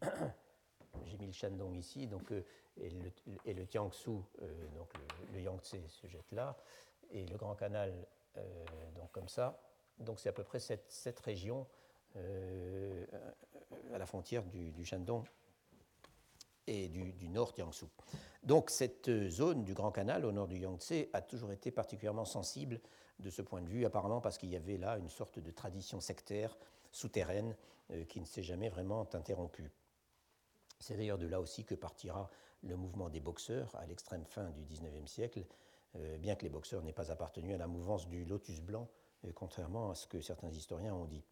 [1.04, 2.44] j'ai mis le Shandong ici, donc, euh,
[2.78, 3.12] et, le,
[3.46, 4.92] euh, donc
[5.32, 6.56] le, Yangtze se jette là,
[7.10, 8.04] et le Grand Canal, euh,
[8.94, 9.60] donc comme ça.
[9.98, 11.66] Donc c'est à peu près cette, région
[12.16, 15.24] à la frontière du, du Shandong
[16.66, 17.86] et du, nord Jiangsu.
[18.42, 22.80] Donc cette zone du Grand Canal au nord du Yangtze a toujours été particulièrement sensible
[23.18, 26.00] de ce point de vue, apparemment parce qu'il y avait là une sorte de tradition
[26.00, 26.56] sectaire
[26.92, 27.56] souterraine
[28.08, 29.70] qui ne s'est jamais vraiment interrompue.
[30.78, 32.30] C'est d'ailleurs de là aussi que partira
[32.62, 35.44] le mouvement des boxeurs à l'extrême fin du XIXe siècle, euh,
[35.94, 38.88] bien que les boxeurs n'aient pas appartenu à la mouvance du lotus blanc,
[39.24, 41.24] euh, contrairement à ce que certains historiens ont dit.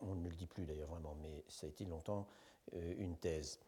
[0.00, 2.26] On ne le dit plus d'ailleurs vraiment, mais ça a été longtemps
[2.74, 3.60] euh, une thèse.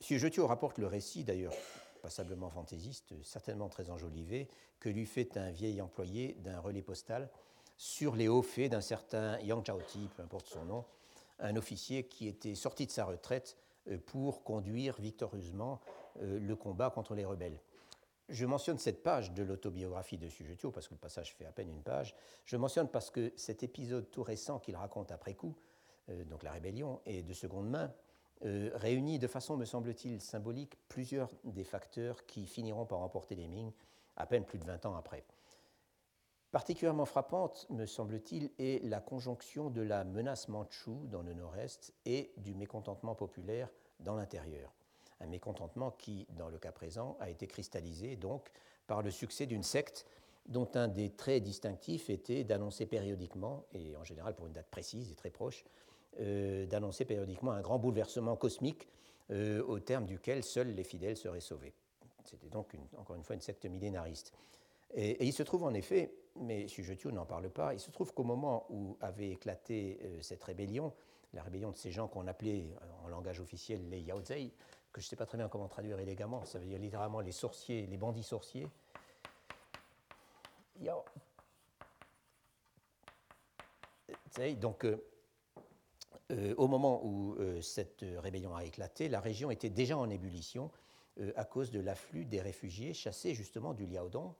[0.00, 1.54] Si Jotio rapporte le récit, d'ailleurs
[2.02, 4.48] passablement fantaisiste, certainement très enjolivé,
[4.80, 7.30] que lui fait un vieil employé d'un relais postal
[7.76, 10.84] sur les hauts faits d'un certain Yang Chaoti, peu importe son nom,
[11.38, 13.56] un officier qui était sorti de sa retraite
[13.88, 15.80] euh, pour conduire victorieusement
[16.20, 17.60] euh, le combat contre les rebelles.
[18.28, 21.68] Je mentionne cette page de l'autobiographie de Sujetio parce que le passage fait à peine
[21.68, 22.14] une page.
[22.44, 25.56] Je mentionne parce que cet épisode tout récent qu'il raconte après coup,
[26.08, 27.92] euh, donc la rébellion, est de seconde main,
[28.44, 33.70] réunit de façon, me semble-t-il, symbolique plusieurs des facteurs qui finiront par emporter les Ming
[34.16, 35.24] à peine plus de 20 ans après.
[36.50, 42.34] Particulièrement frappante, me semble-t-il, est la conjonction de la menace mandchoue dans le nord-est et
[42.36, 43.70] du mécontentement populaire
[44.00, 44.70] dans l'intérieur.
[45.22, 48.50] Un mécontentement qui, dans le cas présent, a été cristallisé donc
[48.86, 50.06] par le succès d'une secte
[50.46, 55.10] dont un des traits distinctifs était d'annoncer périodiquement, et en général pour une date précise
[55.12, 55.64] et très proche,
[56.20, 58.88] euh, d'annoncer périodiquement un grand bouleversement cosmique
[59.30, 61.72] euh, au terme duquel seuls les fidèles seraient sauvés.
[62.24, 64.32] C'était donc encore une fois une secte millénariste.
[64.94, 68.24] Et, il se trouve en effet, mais Sujetio n'en parle pas, il se trouve qu'au
[68.24, 70.92] moment où avait éclaté euh, cette rébellion,
[71.32, 72.66] la rébellion de ces gens qu'on appelait
[73.04, 74.52] en langage officiel les Yaozei,
[74.92, 77.32] que je ne sais pas très bien comment traduire élégamment, ça veut dire littéralement les
[77.32, 78.68] sorciers, les bandits sorciers.
[80.80, 81.04] Yao.
[84.58, 90.70] Donc, euh, au moment où cette rébellion a éclaté, la région était déjà en ébullition
[91.36, 94.32] à cause de l'afflux des réfugiés chassés justement du Liaodong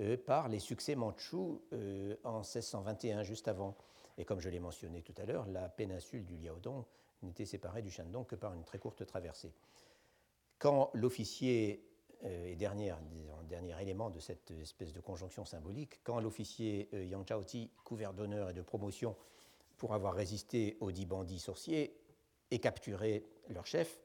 [0.00, 3.76] euh, par les succès mandchous euh, en 1621, juste avant.
[4.16, 6.84] Et comme je l'ai mentionné tout à l'heure, la péninsule du Liaodong
[7.22, 9.52] n'était séparée du Shandong que par une très courte traversée.
[10.58, 11.84] Quand l'officier,
[12.24, 12.92] euh, et dernier,
[13.80, 18.62] élément de cette espèce de conjonction symbolique, quand l'officier Yang Chaoti, couvert d'honneur et de
[18.62, 19.16] promotion
[19.76, 21.94] pour avoir résisté aux dix bandits sorciers,
[22.50, 24.00] et capturé leur chef,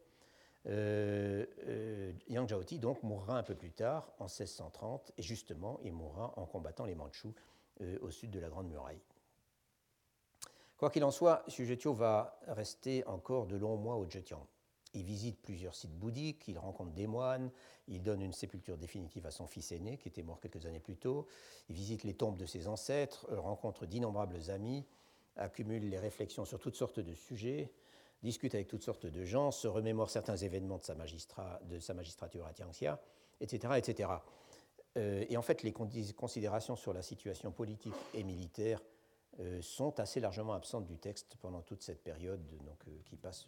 [0.68, 5.92] euh, euh, Yang Zhaoti donc mourra un peu plus tard, en 1630, et justement, il
[5.92, 7.34] mourra en combattant les Mandchous
[7.82, 9.02] euh, au sud de la Grande Muraille.
[10.78, 14.46] Quoi qu'il en soit, Sujetio va rester encore de longs mois au Zhejiang.
[14.94, 17.52] Il visite plusieurs sites bouddhiques, il rencontre des moines,
[17.88, 20.98] il donne une sépulture définitive à son fils aîné, qui était mort quelques années plus
[20.98, 21.28] tôt,
[21.70, 24.86] il visite les tombes de ses ancêtres, rencontre d'innombrables amis,
[25.36, 27.72] accumule les réflexions sur toutes sortes de sujets,
[28.22, 33.02] discute avec toutes sortes de gens, se remémore certains événements de sa, magistrature à Tianxia,
[33.42, 33.74] etc.
[33.78, 34.10] etc.
[34.98, 38.93] Euh, et en fait, les considérations sur la situation politique et militaire euh,
[39.62, 43.46] sont assez largement absentes du texte pendant toute cette période donc, euh, qui passe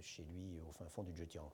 [0.00, 1.50] chez lui au fin fond du Zhejiang.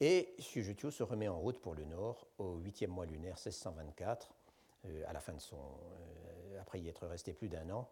[0.00, 4.30] Et Sujetio se remet en route pour le nord au huitième mois lunaire 1624,
[5.06, 5.58] à la fin de son,
[6.60, 7.88] après y être resté plus d'un an,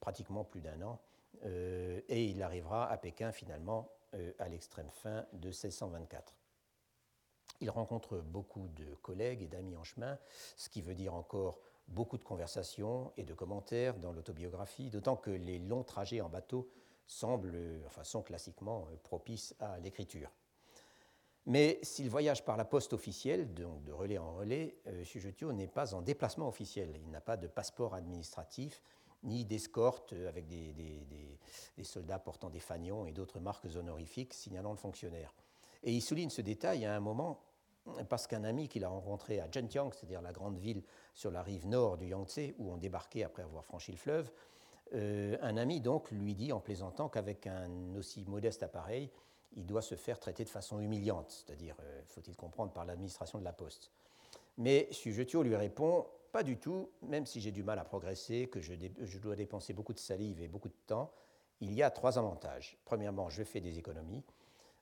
[0.00, 0.98] pratiquement plus d'un an,
[1.44, 3.90] et il arrivera à Pékin finalement
[4.38, 6.34] à l'extrême fin de 1624.
[7.60, 10.18] Il rencontre beaucoup de collègues et d'amis en chemin,
[10.56, 15.30] ce qui veut dire encore beaucoup de conversations et de commentaires dans l'autobiographie, d'autant que
[15.30, 16.68] les longs trajets en bateau
[17.06, 20.30] semblent, enfin, sont classiquement propices à l'écriture.
[21.46, 25.94] Mais s'il voyage par la poste officielle, donc de relais en relais, euh, n'est pas
[25.94, 26.98] en déplacement officiel.
[27.04, 28.82] Il n'a pas de passeport administratif
[29.22, 34.76] ni d'escorte avec des, des, soldats portant des fanions et d'autres marques honorifiques signalant le
[34.76, 35.32] fonctionnaire.
[35.84, 37.40] Et il souligne ce détail à un moment
[38.08, 40.82] parce qu'un ami qu'il a rencontré à Zhenjiang, c'est-à-dire la grande ville
[41.14, 44.30] sur la rive nord du Yangtze, où on débarquait après avoir franchi le fleuve,
[44.94, 49.10] euh, un ami donc lui dit en plaisantant qu'avec un aussi modeste appareil,
[49.54, 53.44] il doit se faire traiter de façon humiliante, c'est-à-dire, euh, faut-il comprendre, par l'administration de
[53.44, 53.90] la poste.
[54.58, 58.60] Mais Sujetio lui répond Pas du tout, même si j'ai du mal à progresser, que
[58.60, 61.10] je, je, dois dépenser beaucoup de salive et beaucoup de temps,
[61.60, 62.78] il y a trois avantages.
[62.84, 64.22] Premièrement, je fais des économies.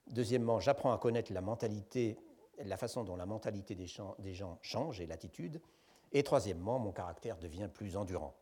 [0.07, 2.17] Deuxièmement, j'apprends à connaître la mentalité,
[2.63, 5.61] la façon dont la mentalité des, gens change et l'attitude.
[6.11, 8.35] Et troisièmement, mon caractère devient plus endurant.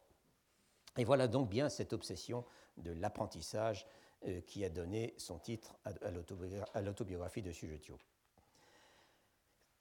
[0.98, 2.46] Et voilà donc bien cette obsession
[2.78, 3.88] de l'apprentissage
[4.28, 7.98] euh, qui a donné son titre à, l'autobiographie de Sujetio.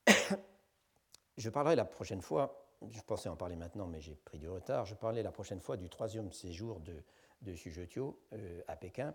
[1.36, 4.86] je parlerai la prochaine fois, je pensais en parler maintenant, mais j'ai pris du retard,
[4.86, 7.02] je parlerai la prochaine fois du troisième séjour de,
[7.42, 9.14] de Sujetio euh, à Pékin,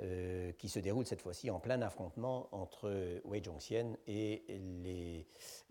[0.00, 4.44] euh, qui se déroule cette fois-ci en plein affrontement entre Wei Zhongxian et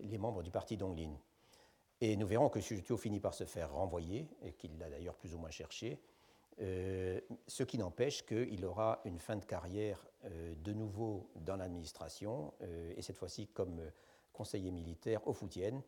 [0.00, 1.16] les, membres du parti Donglin.
[2.00, 5.32] Et nous verrons que Sujetio finit par se faire renvoyer, et qu'il l'a d'ailleurs plus
[5.32, 6.00] ou moins cherché,
[6.60, 12.52] euh, ce qui n'empêche qu'il aura une fin de carrière euh, de nouveau dans l'administration,
[12.96, 13.80] et cette fois-ci comme
[14.32, 15.82] conseiller militaire au Foutienne.